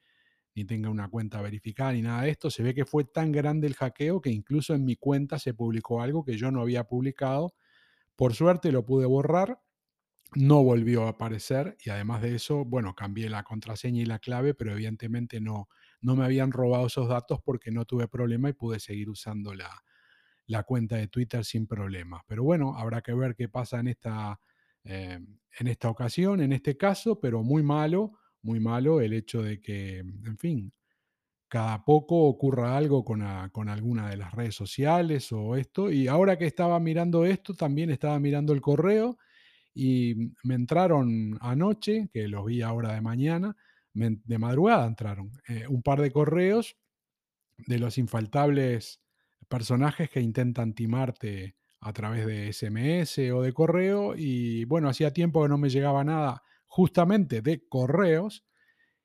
ni 0.55 0.65
tenga 0.65 0.91
una 0.91 1.09
cuenta 1.09 1.43
verificada 1.43 1.93
ni 1.93 2.03
nada 2.03 2.23
de 2.23 2.31
esto, 2.31 2.51
se 2.51 2.63
ve 2.63 2.75
que 2.75 2.85
fue 2.87 3.05
tan 3.05 3.33
grande 3.33 3.67
el 3.67 3.75
hackeo 3.75 4.21
que 4.21 4.31
incluso 4.31 4.75
en 4.75 4.85
mi 4.85 4.97
cuenta 4.97 5.39
se 5.39 5.55
publicó 5.55 6.01
algo 6.01 6.25
que 6.25 6.37
yo 6.37 6.51
no 6.51 6.61
había 6.61 6.85
publicado. 6.85 7.55
Por 8.17 8.35
suerte 8.35 8.73
lo 8.73 8.85
pude 8.85 9.07
borrar, 9.07 9.61
no 10.35 10.63
volvió 10.63 11.05
a 11.07 11.11
aparecer 11.11 11.77
y 11.85 11.91
además 11.91 12.23
de 12.23 12.35
eso, 12.37 12.65
bueno, 12.65 12.95
cambié 12.95 13.29
la 13.31 13.43
contraseña 13.45 14.03
y 14.03 14.07
la 14.07 14.19
clave, 14.19 14.55
pero 14.55 14.73
evidentemente 14.73 15.41
no, 15.41 15.69
no 16.01 16.17
me 16.17 16.25
habían 16.25 16.53
robado 16.53 16.87
esos 16.87 17.09
datos 17.09 17.41
porque 17.45 17.71
no 17.71 17.85
tuve 17.85 18.09
problema 18.09 18.49
y 18.51 18.53
pude 18.55 18.81
seguir 18.81 19.11
usando 19.11 19.55
la, 19.55 19.71
la 20.47 20.63
cuenta 20.65 20.97
de 20.97 21.09
Twitter 21.09 21.45
sin 21.45 21.67
problema. 21.67 22.25
Pero 22.27 22.45
bueno, 22.45 22.77
habrá 22.77 23.03
que 23.03 23.15
ver 23.15 23.35
qué 23.37 23.49
pasa 23.49 23.81
en 23.81 23.89
esta, 23.89 24.41
eh, 24.85 25.21
en 25.59 25.67
esta 25.69 25.89
ocasión, 25.91 26.41
en 26.41 26.53
este 26.53 26.77
caso, 26.77 27.21
pero 27.21 27.43
muy 27.43 27.63
malo, 27.63 28.13
muy 28.43 28.61
malo 28.61 29.01
el 29.01 29.13
hecho 29.13 29.43
de 29.43 29.61
que, 29.61 29.99
en 29.99 30.39
fin, 30.39 30.73
cada 31.49 31.85
poco 31.85 32.25
ocurra 32.29 32.77
algo 32.77 33.05
con, 33.05 33.23
a- 33.23 33.51
con 33.51 33.69
alguna 33.69 34.09
de 34.09 34.17
las 34.17 34.33
redes 34.35 34.55
sociales 34.55 35.33
o 35.33 35.57
esto. 35.57 35.91
Y 35.91 36.09
ahora 36.09 36.39
que 36.39 36.47
estaba 36.47 36.79
mirando 36.81 37.25
esto, 37.25 37.55
también 37.55 37.91
estaba 37.91 38.19
mirando 38.21 38.53
el 38.53 38.61
correo 38.61 39.19
y 39.75 40.33
me 40.45 40.55
entraron 40.55 41.39
anoche, 41.41 42.09
que 42.13 42.29
los 42.29 42.47
vi 42.47 42.63
ahora 42.63 42.95
de 42.95 43.01
mañana, 43.01 43.57
de 43.93 44.39
madrugada 44.39 44.87
entraron 44.87 45.33
eh, 45.49 45.67
un 45.69 45.83
par 45.83 46.01
de 46.01 46.11
correos 46.11 46.77
de 47.59 47.79
los 47.79 47.99
infaltables 47.99 49.01
personajes 49.49 50.09
que 50.11 50.21
intentan 50.21 50.75
timarte 50.75 51.57
a 51.81 51.93
través 51.93 52.27
de 52.27 52.53
SMS 52.53 53.19
o 53.33 53.43
de 53.43 53.53
correo. 53.53 54.15
Y 54.17 54.65
bueno, 54.65 54.89
hacía 54.89 55.13
tiempo 55.13 55.43
que 55.43 55.49
no 55.49 55.59
me 55.59 55.71
llegaba 55.71 56.05
nada 56.05 56.43
justamente 56.67 57.43
de 57.43 57.67
correos 57.69 58.45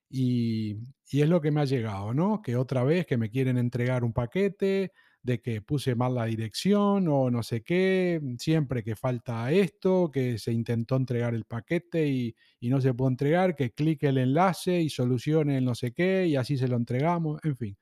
y, 0.09 0.77
y 1.09 1.21
es 1.21 1.29
lo 1.29 1.41
que 1.41 1.51
me 1.51 1.61
ha 1.61 1.65
llegado, 1.65 2.13
¿no? 2.13 2.41
Que 2.41 2.55
otra 2.55 2.83
vez 2.83 3.05
que 3.05 3.17
me 3.17 3.29
quieren 3.29 3.57
entregar 3.57 4.03
un 4.03 4.13
paquete, 4.13 4.91
de 5.25 5.41
que 5.41 5.59
puse 5.59 5.95
mal 5.95 6.13
la 6.13 6.25
dirección 6.25 7.07
o 7.07 7.31
no 7.31 7.41
sé 7.41 7.63
qué, 7.63 8.21
siempre 8.37 8.83
que 8.83 8.95
falta 8.95 9.51
esto, 9.51 10.11
que 10.11 10.37
se 10.37 10.51
intentó 10.51 10.97
entregar 10.97 11.33
el 11.33 11.45
paquete 11.45 12.07
y, 12.07 12.35
y 12.59 12.69
no 12.69 12.79
se 12.79 12.93
puede 12.93 13.13
entregar, 13.13 13.55
que 13.55 13.71
clique 13.71 14.07
el 14.09 14.19
enlace 14.19 14.79
y 14.81 14.89
solucione 14.89 15.57
el 15.57 15.65
no 15.65 15.73
sé 15.73 15.93
qué 15.93 16.27
y 16.27 16.35
así 16.35 16.57
se 16.57 16.67
lo 16.67 16.77
entregamos, 16.77 17.39
en 17.43 17.57
fin. 17.57 17.77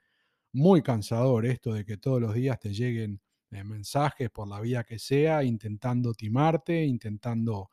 Muy 0.54 0.82
cansador 0.82 1.46
esto 1.46 1.74
de 1.74 1.84
que 1.84 1.98
todos 1.98 2.22
los 2.22 2.34
días 2.34 2.60
te 2.62 2.74
lleguen 2.74 3.20
eh, 3.52 3.64
mensajes 3.66 4.30
por 4.30 4.48
la 4.48 4.62
vía 4.62 4.86
que 4.86 4.98
sea, 4.98 5.44
intentando 5.44 6.14
timarte, 6.14 6.86
intentando 6.86 7.72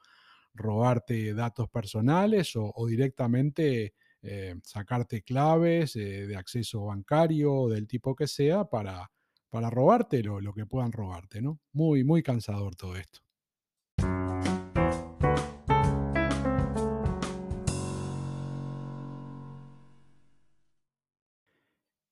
robarte 0.53 1.33
datos 1.33 1.69
personales 1.71 2.55
o, 2.57 2.73
directamente 2.89 3.95
eh, 4.21 4.57
sacarte 4.65 5.23
claves 5.23 5.95
eh, 5.95 6.27
de 6.27 6.37
acceso 6.37 6.87
bancario 6.87 7.55
o 7.55 7.69
del 7.69 7.87
tipo 7.87 8.17
que 8.17 8.27
sea 8.27 8.65
para, 8.65 9.09
para 9.51 9.69
robarte 9.69 10.23
lo, 10.23 10.55
que 10.55 10.67
puedan 10.67 10.93
robarte, 10.93 11.43
¿no? 11.43 11.61
Muy, 11.73 12.05
muy 12.05 12.23
cansador 12.23 12.77
todo 12.77 12.97
esto. 12.97 13.21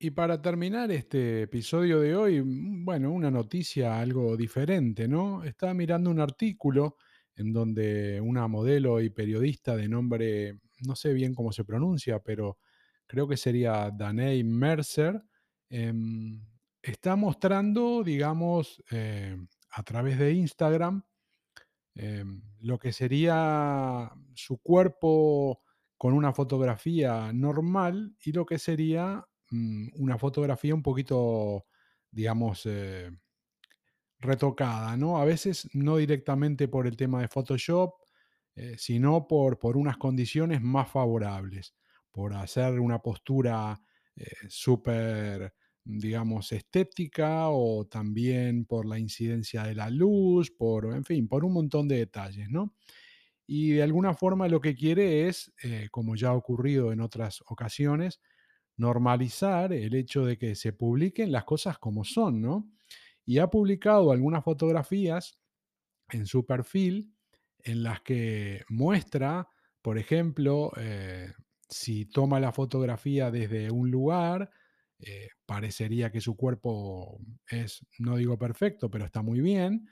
Y 0.01 0.13
para 0.13 0.41
terminar 0.41 0.93
este 0.93 1.43
episodio 1.43 2.01
de 2.01 2.15
hoy, 2.15 2.41
mm, 2.43 2.85
bueno, 2.85 3.11
una 3.13 3.31
noticia 3.31 3.99
algo 3.99 4.37
diferente, 4.37 5.09
¿no? 5.09 5.43
Estaba 5.45 5.75
mirando 5.75 6.11
un 6.11 6.21
artículo 6.21 6.97
en 7.35 7.53
donde 7.53 8.21
una 8.21 8.47
modelo 8.49 9.01
y 9.01 9.11
periodista 9.11 9.77
de 9.77 9.89
nombre, 9.89 10.61
no 10.87 10.95
sé 10.97 11.13
bien 11.13 11.35
cómo 11.35 11.53
se 11.53 11.65
pronuncia, 11.65 12.21
pero 12.21 12.59
creo 13.07 13.29
que 13.29 13.37
sería 13.37 13.91
Danae 13.91 14.45
Mercer, 14.45 15.21
em, 15.71 16.41
está 16.83 17.17
mostrando, 17.17 18.03
digamos, 18.05 18.83
eh, 18.91 19.37
a 19.71 19.83
través 19.83 20.19
de 20.19 20.33
Instagram, 20.33 21.03
em, 21.95 22.43
lo 22.61 22.79
que 22.79 22.93
sería 22.93 24.11
su 24.35 24.59
cuerpo 24.59 25.63
con 25.97 26.15
una 26.15 26.33
fotografía 26.33 27.33
normal 27.33 28.17
y 28.25 28.33
lo 28.33 28.47
que 28.47 28.59
sería 28.59 29.27
mm, 29.51 29.89
una 30.03 30.19
fotografía 30.19 30.75
un 30.75 30.83
poquito, 30.83 31.67
digamos, 32.11 32.67
eh, 32.67 33.11
retocada, 34.21 34.97
¿no? 34.97 35.19
A 35.19 35.25
veces 35.25 35.69
no 35.75 35.97
directamente 35.97 36.69
por 36.69 36.87
el 36.87 36.97
tema 36.97 37.21
de 37.21 37.29
Photoshop, 37.29 37.95
eh, 38.57 38.75
sino 38.79 39.27
por, 39.29 39.59
por 39.59 39.77
unas 39.77 39.97
condiciones 39.99 40.61
más 40.61 40.91
favorables, 40.91 41.75
por 42.11 42.35
hacer 42.35 42.81
una 42.81 42.99
postura 43.01 43.81
eh, 44.17 44.27
súper, 44.49 45.55
digamos, 45.89 46.53
estética 46.53 47.49
o 47.49 47.87
también 47.87 48.67
por 48.67 48.87
la 48.87 48.99
incidencia 48.99 49.63
de 49.65 49.75
la 49.75 49.89
luz, 49.89 50.51
por, 50.51 50.95
en 50.95 51.05
fin, 51.05 51.29
por 51.29 51.45
un 51.45 51.55
montón 51.55 51.89
de 51.89 51.97
detalles, 51.97 52.51
¿no? 52.51 52.75
Y 53.47 53.73
de 53.73 53.83
alguna 53.83 54.15
forma 54.15 54.49
lo 54.49 54.61
que 54.61 54.75
quiere 54.75 55.29
es, 55.29 55.53
eh, 55.63 55.89
como 55.91 56.15
ya 56.17 56.29
ha 56.31 56.35
ocurrido 56.35 56.93
en 56.93 57.01
otras 57.01 57.43
ocasiones, 57.47 58.21
normalizar 58.77 59.73
el 59.73 59.95
hecho 59.95 60.25
de 60.27 60.37
que 60.39 60.55
se 60.55 60.73
publiquen 60.75 61.33
las 61.33 61.45
cosas 61.45 61.79
como 61.79 62.05
son, 62.05 62.43
¿no? 62.43 62.71
Y 63.25 63.39
ha 63.39 63.49
publicado 63.49 64.13
algunas 64.13 64.45
fotografías 64.45 65.39
en 66.11 66.27
su 66.27 66.47
perfil 66.47 67.15
en 67.61 67.83
las 67.83 68.03
que 68.03 68.63
muestra, 68.69 69.49
por 69.83 69.99
ejemplo, 69.99 70.73
eh, 70.77 71.33
si 71.69 72.07
toma 72.07 72.41
la 72.41 72.53
fotografía 72.53 73.31
desde 73.31 73.71
un 73.71 73.91
lugar, 73.91 74.51
eh, 75.01 75.29
parecería 75.47 76.11
que 76.11 76.21
su 76.21 76.37
cuerpo 76.37 77.21
es, 77.49 77.87
no 77.99 78.17
digo 78.17 78.39
perfecto, 78.39 78.91
pero 78.91 79.05
está 79.05 79.23
muy 79.23 79.41
bien, 79.41 79.89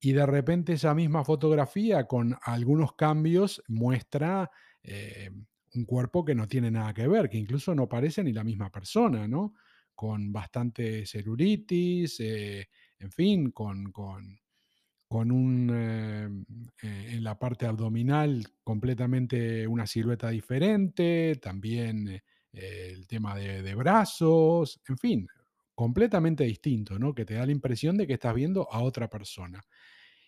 y 0.00 0.12
de 0.12 0.26
repente 0.26 0.72
esa 0.74 0.94
misma 0.94 1.24
fotografía 1.24 2.06
con 2.06 2.36
algunos 2.42 2.94
cambios 2.94 3.62
muestra 3.68 4.50
eh, 4.82 5.30
un 5.74 5.84
cuerpo 5.84 6.24
que 6.24 6.34
no 6.34 6.48
tiene 6.48 6.70
nada 6.70 6.94
que 6.94 7.06
ver, 7.06 7.28
que 7.28 7.38
incluso 7.38 7.74
no 7.74 7.88
parece 7.88 8.24
ni 8.24 8.32
la 8.32 8.44
misma 8.44 8.70
persona, 8.70 9.28
¿no? 9.28 9.54
Con 9.94 10.32
bastante 10.32 11.06
celulitis, 11.06 12.18
eh, 12.20 12.68
en 12.98 13.12
fin, 13.12 13.50
con, 13.52 13.92
con, 13.92 14.40
con 15.08 15.30
un, 15.30 16.46
en 16.82 17.24
la 17.24 17.38
parte 17.38 17.66
abdominal 17.66 18.46
completamente 18.64 19.66
una 19.66 19.86
silueta 19.86 20.30
diferente, 20.30 21.36
también 21.42 22.22
el 22.52 23.06
tema 23.06 23.36
de, 23.36 23.62
de 23.62 23.74
brazos, 23.74 24.80
en 24.88 24.98
fin, 24.98 25.26
completamente 25.74 26.44
distinto, 26.44 26.98
¿no? 26.98 27.14
Que 27.14 27.24
te 27.24 27.34
da 27.34 27.46
la 27.46 27.52
impresión 27.52 27.96
de 27.96 28.06
que 28.06 28.14
estás 28.14 28.34
viendo 28.34 28.68
a 28.70 28.82
otra 28.82 29.08
persona. 29.08 29.62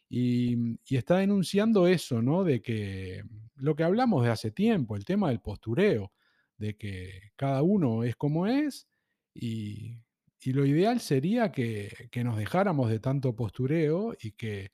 Y, 0.08 0.56
y 0.86 0.96
está 0.96 1.18
denunciando 1.18 1.86
eso, 1.86 2.20
¿no? 2.22 2.44
De 2.44 2.60
que 2.62 3.22
lo 3.56 3.74
que 3.74 3.84
hablamos 3.84 4.24
de 4.24 4.30
hace 4.30 4.50
tiempo, 4.50 4.96
el 4.96 5.04
tema 5.04 5.30
del 5.30 5.40
postureo, 5.40 6.12
de 6.58 6.76
que 6.76 7.32
cada 7.36 7.62
uno 7.62 8.04
es 8.04 8.16
como 8.16 8.46
es 8.46 8.88
y, 9.34 9.98
y 10.40 10.52
lo 10.52 10.66
ideal 10.66 11.00
sería 11.00 11.50
que, 11.52 12.08
que 12.10 12.24
nos 12.24 12.36
dejáramos 12.36 12.90
de 12.90 13.00
tanto 13.00 13.34
postureo 13.36 14.14
y 14.20 14.32
que 14.32 14.72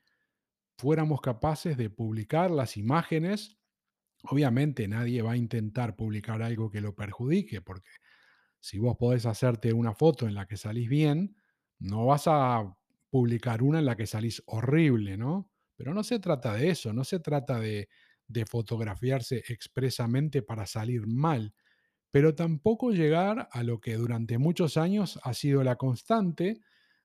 fuéramos 0.79 1.21
capaces 1.21 1.77
de 1.77 1.91
publicar 1.91 2.51
las 2.51 2.77
imágenes. 2.77 3.58
Obviamente 4.25 4.89
nadie 4.89 5.23
va 5.23 5.33
a 5.33 5.37
intentar 5.37 5.97
publicar 5.97 6.43
algo 6.43 6.71
que 6.71 6.81
lo 6.81 6.95
perjudique, 6.95 7.63
porque 7.63 7.91
si 8.61 8.79
vos 8.79 8.97
podés 8.97 9.27
hacerte 9.27 9.73
una 9.73 9.95
foto 9.95 10.27
en 10.27 10.35
la 10.35 10.47
que 10.47 10.57
salís 10.57 10.89
bien, 10.89 11.37
no 11.79 12.07
vas 12.07 12.25
a 12.27 12.77
publicar 13.11 13.63
una 13.63 13.79
en 13.79 13.87
la 13.87 13.97
que 13.97 14.07
salís 14.07 14.43
horrible, 14.47 15.17
¿no? 15.17 15.51
Pero 15.77 15.95
no 15.95 16.03
se 16.03 16.19
trata 16.19 16.55
de 16.55 16.71
eso, 16.71 16.93
no 16.93 17.05
se 17.05 17.21
trata 17.21 17.61
de, 17.61 17.89
fotografiarse 18.47 19.43
expresamente 19.49 20.43
para 20.43 20.67
salir 20.67 21.07
mal, 21.07 21.55
pero 22.11 22.35
tampoco 22.35 22.91
llegar 22.91 23.49
a 23.51 23.63
lo 23.63 23.81
que 23.81 23.95
durante 23.95 24.37
muchos 24.37 24.77
años 24.77 25.19
ha 25.23 25.33
sido 25.33 25.65
la 25.65 25.77
constante 25.77 26.61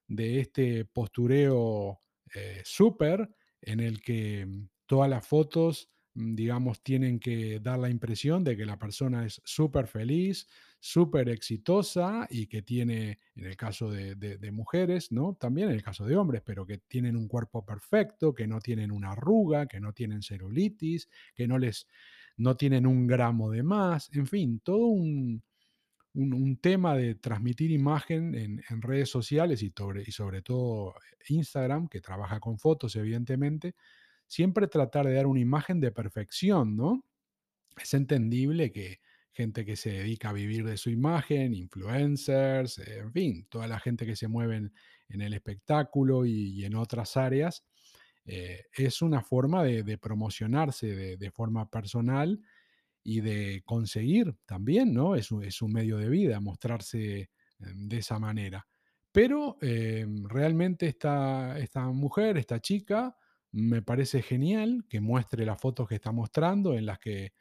de 0.08 0.42
este 0.42 0.84
postureo 0.84 2.02
eh, 2.36 2.62
súper 2.66 3.30
en 3.62 3.80
el 3.80 4.02
que 4.02 4.48
todas 4.86 5.10
las 5.10 5.26
fotos 5.26 5.93
digamos, 6.16 6.84
tienen 6.84 7.20
que 7.20 7.60
dar 7.60 7.80
la 7.80 7.90
impresión 7.90 8.44
de 8.44 8.56
que 8.56 8.66
la 8.66 8.78
persona 8.78 9.26
es 9.26 9.42
súper 9.44 9.88
feliz, 9.88 10.48
súper 10.80 11.30
exitosa 11.30 12.28
y 12.30 12.48
que 12.48 12.62
tiene, 12.62 13.20
en 13.36 13.46
el 13.46 13.58
caso 13.58 13.90
de, 13.90 14.52
mujeres, 14.52 15.12
¿no? 15.12 15.36
También 15.36 15.70
en 15.70 15.76
el 15.76 15.84
caso 15.84 16.06
de 16.06 16.16
hombres, 16.16 16.42
pero 16.46 16.66
que 16.66 16.78
tienen 16.78 17.16
un 17.16 17.28
cuerpo 17.28 17.66
perfecto, 17.66 18.34
que 18.34 18.48
no 18.48 18.60
tienen 18.60 18.92
una 18.92 19.12
arruga, 19.12 19.66
que 19.66 19.80
no 19.80 19.94
tienen 19.94 20.22
celulitis, 20.22 21.10
que 21.34 21.48
no 21.48 21.58
les, 21.58 21.88
no 22.38 22.56
tienen 22.58 22.86
un 22.86 23.08
gramo 23.08 23.50
de 23.50 23.64
más, 23.64 24.10
en 24.14 24.28
fin, 24.28 24.60
todo 24.60 24.88
un, 24.88 25.42
un, 26.14 26.34
un 26.34 26.58
tema 26.58 26.96
de 26.96 27.16
transmitir 27.16 27.72
imagen 27.72 28.36
en, 28.36 28.64
en 28.70 28.82
redes 28.82 29.10
sociales 29.10 29.64
y 29.64 29.72
sobre, 29.76 30.04
y 30.06 30.12
sobre 30.12 30.42
todo 30.42 30.94
Instagram, 31.28 31.88
que 31.88 32.02
trabaja 32.02 32.40
con 32.40 32.60
fotos, 32.60 32.96
evidentemente, 32.96 33.76
siempre 34.34 34.68
tratar 34.68 35.06
de 35.06 35.14
dar 35.14 35.28
una 35.28 35.40
imagen 35.40 35.80
de 35.80 35.92
perfección, 35.92 36.76
¿no? 36.76 37.06
Es 37.80 37.94
entendible 37.94 38.72
que 38.72 39.00
gente 39.32 39.64
que 39.64 39.76
se 39.76 39.92
dedica 39.92 40.30
a 40.30 40.34
vivir 40.34 40.66
de 40.66 40.78
su 40.78 40.90
imagen, 40.90 41.54
influencers, 41.54 42.80
en 42.80 43.12
fin, 43.12 43.46
toda 43.48 43.68
la 43.68 43.80
gente 43.80 44.08
que 44.08 44.16
se 44.16 44.28
mueve 44.28 44.58
en, 44.58 44.72
el 45.22 45.34
espectáculo 45.36 46.26
y, 46.26 46.66
en 46.66 46.74
otras 46.74 47.16
áreas, 47.16 47.64
eh, 48.26 48.66
es 48.76 49.04
una 49.04 49.22
forma 49.22 49.64
de, 49.64 49.98
promocionarse 50.00 50.88
de, 50.88 51.18
de 51.18 51.32
forma 51.32 51.70
personal 51.70 52.42
y 53.04 53.22
de 53.22 53.62
conseguir 53.66 54.36
también, 54.48 54.96
¿no? 54.96 55.16
Es 55.16 55.32
un, 55.32 55.44
es 55.44 55.62
un 55.62 55.74
medio 55.74 55.98
de 55.98 56.10
vida 56.10 56.40
mostrarse 56.40 57.30
em, 57.60 57.88
de 57.88 57.98
esa 57.98 58.18
manera. 58.18 58.66
Pero 59.12 59.58
em, 59.62 60.26
realmente 60.28 60.88
esta, 60.88 61.60
esta 61.60 61.86
mujer, 61.86 62.38
esta 62.38 62.60
chica, 62.60 63.16
me 63.54 63.82
parece 63.82 64.22
genial 64.22 64.86
que 64.90 65.00
muestre 65.00 65.46
las 65.46 65.62
fotos 65.62 65.88
que 65.88 65.96
está 65.96 66.12
mostrando, 66.12 66.74
en 66.74 66.86
las 66.88 67.00
que 67.00 67.34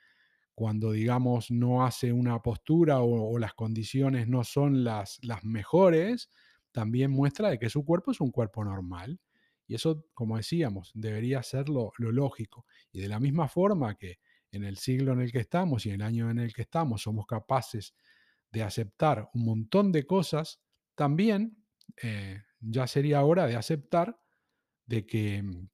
cuando, 0.55 0.93
digamos, 0.93 1.51
no 1.51 1.85
hace 1.85 2.13
una 2.13 2.41
postura 2.43 3.01
o, 3.01 3.39
las 3.39 3.55
condiciones 3.55 4.29
no 4.29 4.45
son 4.45 4.85
las, 4.85 5.19
las 5.23 5.43
mejores, 5.45 6.31
también 6.71 7.11
muestra 7.11 7.49
de 7.51 7.59
que 7.59 7.71
su 7.71 7.85
cuerpo 7.85 8.13
es 8.13 8.21
un 8.21 8.31
cuerpo 8.31 8.65
normal. 8.65 9.19
Y 9.67 9.75
eso, 9.75 10.05
como 10.13 10.37
decíamos, 10.37 10.91
debería 10.95 11.43
ser 11.43 11.71
lo, 11.71 11.93
lo 11.97 12.13
lógico. 12.13 12.67
Y 12.93 13.01
de 13.01 13.09
la 13.09 13.19
misma 13.19 13.49
forma 13.49 13.97
que 13.97 14.19
en 14.51 14.65
el 14.65 14.77
siglo 14.77 15.15
en 15.15 15.21
el 15.23 15.33
que 15.33 15.41
estamos 15.41 15.87
y 15.87 15.91
en 15.91 15.97
el 15.97 16.03
año 16.03 16.31
en 16.31 16.39
el 16.39 16.53
que 16.53 16.63
estamos 16.63 17.03
somos 17.03 17.27
capaces 17.27 17.95
de 18.51 18.63
aceptar 18.63 19.31
un 19.33 19.47
montón 19.47 19.93
de 19.93 20.05
cosas, 20.05 20.61
también 20.95 21.65
eh, 22.03 22.43
ya 22.61 22.87
sería 22.87 23.23
hora 23.23 23.47
de 23.47 23.57
aceptar 23.57 24.21
de 24.87 25.07
que 25.07 25.43
mm, 25.43 25.69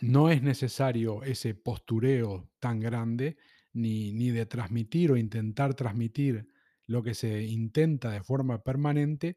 no 0.00 0.30
es 0.30 0.42
necesario 0.42 1.22
ese 1.22 1.54
postureo 1.54 2.50
tan 2.58 2.80
grande, 2.80 3.36
ni, 3.72 4.12
ni 4.12 4.30
de 4.30 4.46
transmitir 4.46 5.12
o 5.12 5.16
intentar 5.16 5.74
transmitir 5.74 6.48
lo 6.86 7.02
que 7.02 7.14
se 7.14 7.42
intenta 7.44 8.10
de 8.10 8.22
forma 8.22 8.62
permanente 8.62 9.36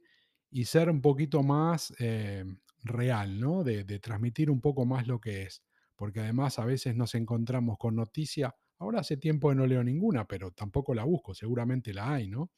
y 0.49 0.65
ser 0.65 0.89
un 0.89 1.01
poquito 1.01 1.43
más 1.43 1.93
eh, 1.99 2.45
real, 2.83 3.39
¿no? 3.39 3.63
De, 3.63 3.83
de 3.83 3.99
transmitir 3.99 4.49
un 4.49 4.61
poco 4.61 4.85
más 4.85 5.07
lo 5.07 5.19
que 5.19 5.43
es. 5.43 5.63
Porque 5.95 6.21
además 6.21 6.59
a 6.59 6.65
veces 6.65 6.95
nos 6.95 7.13
encontramos 7.15 7.77
con 7.77 7.95
noticia, 7.95 8.55
ahora 8.79 9.01
hace 9.01 9.17
tiempo 9.17 9.49
que 9.49 9.55
no 9.55 9.67
leo 9.67 9.83
ninguna, 9.83 10.25
pero 10.25 10.51
tampoco 10.51 10.93
la 10.93 11.03
busco, 11.03 11.33
seguramente 11.33 11.93
la 11.93 12.13
hay, 12.13 12.27
¿no? 12.27 12.51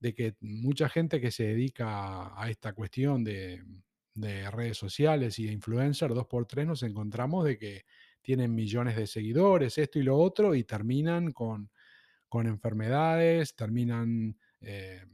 de 0.00 0.14
que 0.14 0.36
mucha 0.40 0.88
gente 0.88 1.20
que 1.20 1.30
se 1.30 1.44
dedica 1.44 2.40
a 2.40 2.50
esta 2.50 2.72
cuestión 2.72 3.24
de, 3.24 3.62
de 4.20 4.50
redes 4.50 4.76
sociales 4.76 5.38
y 5.38 5.46
de 5.46 5.52
influencers, 5.52 6.14
dos 6.14 6.26
por 6.26 6.46
tres 6.46 6.66
nos 6.66 6.82
encontramos 6.82 7.44
de 7.44 7.58
que 7.58 7.84
tienen 8.22 8.54
millones 8.54 8.96
de 8.96 9.06
seguidores, 9.06 9.78
esto 9.78 9.98
y 9.98 10.02
lo 10.02 10.18
otro, 10.18 10.54
y 10.54 10.64
terminan 10.64 11.32
con, 11.32 11.70
con 12.28 12.46
enfermedades, 12.46 13.54
terminan 13.56 14.36
eh, 14.60 15.04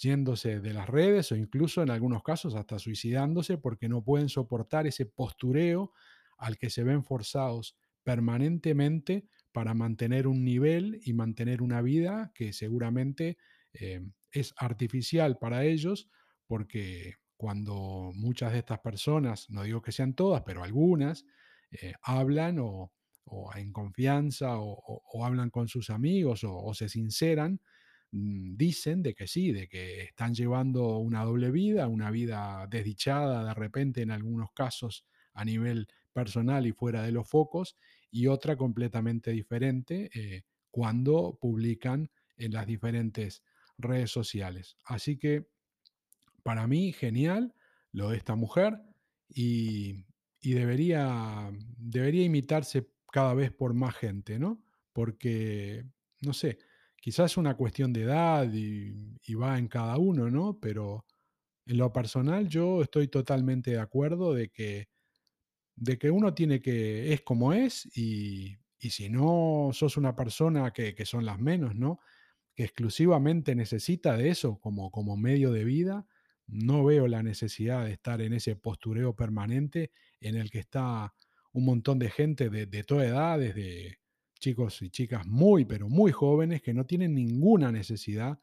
yéndose 0.00 0.60
de 0.60 0.72
las 0.72 0.88
redes 0.88 1.32
o 1.32 1.36
incluso 1.36 1.82
en 1.82 1.90
algunos 1.90 2.22
casos 2.22 2.54
hasta 2.54 2.78
suicidándose 2.78 3.58
porque 3.58 3.88
no 3.88 4.02
pueden 4.02 4.28
soportar 4.28 4.86
ese 4.86 5.06
postureo 5.06 5.92
al 6.36 6.56
que 6.56 6.70
se 6.70 6.84
ven 6.84 7.04
forzados 7.04 7.76
permanentemente 8.04 9.26
para 9.52 9.74
mantener 9.74 10.26
un 10.26 10.44
nivel 10.44 11.00
y 11.04 11.12
mantener 11.12 11.62
una 11.62 11.82
vida 11.82 12.32
que 12.34 12.52
seguramente 12.52 13.38
eh, 13.72 14.00
es 14.30 14.54
artificial 14.56 15.38
para 15.38 15.64
ellos 15.64 16.08
porque 16.46 17.16
cuando 17.38 18.12
muchas 18.14 18.52
de 18.52 18.58
estas 18.58 18.80
personas, 18.80 19.48
no 19.48 19.62
digo 19.62 19.80
que 19.80 19.92
sean 19.92 20.14
todas, 20.14 20.42
pero 20.42 20.64
algunas, 20.64 21.24
eh, 21.70 21.94
hablan 22.02 22.58
o, 22.60 22.92
en 23.54 23.72
confianza 23.72 24.58
o, 24.58 25.24
hablan 25.24 25.50
con 25.50 25.68
sus 25.68 25.90
amigos 25.90 26.44
o, 26.44 26.56
o 26.56 26.74
se 26.74 26.88
sinceran, 26.88 27.60
mm, 28.10 28.56
dicen 28.56 29.02
de 29.02 29.14
que 29.14 29.26
sí, 29.28 29.52
de 29.52 29.68
que 29.68 30.02
están 30.02 30.34
llevando 30.34 30.98
una 30.98 31.24
doble 31.24 31.50
vida, 31.52 31.88
una 31.88 32.10
vida 32.10 32.66
desdichada 32.68 33.44
de 33.44 33.54
repente 33.54 34.02
en 34.02 34.10
algunos 34.10 34.50
casos 34.52 35.06
a 35.32 35.44
nivel 35.44 35.88
personal 36.12 36.66
y 36.66 36.72
fuera 36.72 37.02
de 37.02 37.12
los 37.12 37.28
focos, 37.28 37.76
y 38.10 38.26
otra 38.26 38.56
completamente 38.56 39.30
diferente 39.30 40.10
eh, 40.14 40.42
cuando 40.70 41.38
publican 41.40 42.10
en 42.36 42.52
las 42.52 42.66
diferentes 42.66 43.44
redes 43.78 44.10
sociales. 44.10 44.76
Así 44.84 45.18
que 45.18 45.46
para 46.48 46.66
mí, 46.66 46.94
genial 46.94 47.54
lo 47.92 48.08
de 48.08 48.16
esta 48.16 48.34
mujer 48.34 48.80
y, 49.28 50.06
y 50.40 50.54
debería, 50.54 51.50
debería 51.76 52.24
imitarse 52.24 52.88
cada 53.12 53.34
vez 53.34 53.52
por 53.52 53.74
más 53.74 53.94
gente, 53.94 54.38
¿no? 54.38 54.64
Porque, 54.94 55.84
no 56.22 56.32
sé, 56.32 56.56
quizás 56.96 57.32
es 57.32 57.36
una 57.36 57.54
cuestión 57.54 57.92
de 57.92 58.04
edad 58.04 58.50
y, 58.50 59.18
y 59.26 59.34
va 59.34 59.58
en 59.58 59.68
cada 59.68 59.98
uno, 59.98 60.30
¿no? 60.30 60.58
Pero 60.58 61.04
en 61.66 61.76
lo 61.76 61.92
personal 61.92 62.48
yo 62.48 62.80
estoy 62.80 63.08
totalmente 63.08 63.72
de 63.72 63.80
acuerdo 63.80 64.32
de 64.32 64.48
que, 64.48 64.88
de 65.76 65.98
que 65.98 66.10
uno 66.10 66.32
tiene 66.32 66.62
que, 66.62 67.12
es 67.12 67.20
como 67.20 67.52
es 67.52 67.94
y, 67.94 68.56
y 68.78 68.88
si 68.88 69.10
no 69.10 69.68
sos 69.74 69.98
una 69.98 70.16
persona 70.16 70.70
que, 70.72 70.94
que 70.94 71.04
son 71.04 71.26
las 71.26 71.38
menos, 71.38 71.74
¿no? 71.74 72.00
que 72.54 72.64
exclusivamente 72.64 73.54
necesita 73.54 74.16
de 74.16 74.30
eso 74.30 74.58
como, 74.60 74.90
como 74.90 75.18
medio 75.18 75.52
de 75.52 75.64
vida, 75.64 76.06
no 76.48 76.84
veo 76.84 77.06
la 77.06 77.22
necesidad 77.22 77.84
de 77.84 77.92
estar 77.92 78.20
en 78.20 78.32
ese 78.32 78.56
postureo 78.56 79.14
permanente 79.14 79.92
en 80.20 80.36
el 80.36 80.50
que 80.50 80.58
está 80.58 81.14
un 81.52 81.64
montón 81.64 81.98
de 81.98 82.10
gente 82.10 82.50
de, 82.50 82.66
de 82.66 82.84
toda 82.84 83.06
edad, 83.06 83.38
desde 83.38 83.98
chicos 84.38 84.82
y 84.82 84.90
chicas 84.90 85.26
muy, 85.26 85.64
pero 85.64 85.88
muy 85.88 86.12
jóvenes, 86.12 86.62
que 86.62 86.74
no 86.74 86.86
tienen 86.86 87.14
ninguna 87.14 87.72
necesidad 87.72 88.40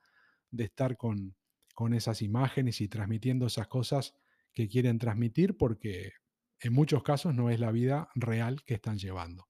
de 0.51 0.65
estar 0.65 0.97
con, 0.97 1.35
con 1.73 1.93
esas 1.93 2.21
imágenes 2.21 2.81
y 2.81 2.87
transmitiendo 2.87 3.47
esas 3.47 3.67
cosas 3.67 4.13
que 4.53 4.67
quieren 4.67 4.97
transmitir 4.97 5.57
porque 5.57 6.13
en 6.59 6.73
muchos 6.73 7.03
casos 7.03 7.35
no 7.35 7.49
es 7.49 7.59
la 7.59 7.71
vida 7.71 8.09
real 8.15 8.63
que 8.63 8.75
están 8.75 8.97
llevando. 8.97 9.47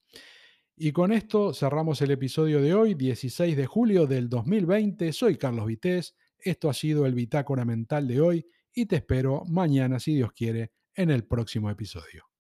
Y 0.76 0.92
con 0.92 1.14
esto 1.14 1.54
cerramos 1.54 2.02
el 2.02 2.12
episodio 2.12 2.62
de 2.62 2.74
hoy, 2.74 2.96
16 2.96 3.56
de 3.56 3.66
julio 3.66 4.08
del 4.08 4.28
2020. 4.28 5.14
Soy 5.14 5.38
Carlos 5.38 5.68
Vitéz. 5.68 6.16
Esto 6.46 6.70
ha 6.70 6.76
sido 6.76 7.08
el 7.08 7.16
Bitácora 7.16 7.66
Mental 7.66 8.08
de 8.08 8.22
hoy 8.22 8.46
y 8.72 8.86
te 8.86 8.98
espero 8.98 9.44
mañana, 9.48 10.00
si 10.00 10.14
Dios 10.14 10.32
quiere, 10.32 10.74
en 10.94 11.10
el 11.10 11.26
próximo 11.26 11.72
episodio. 11.72 12.35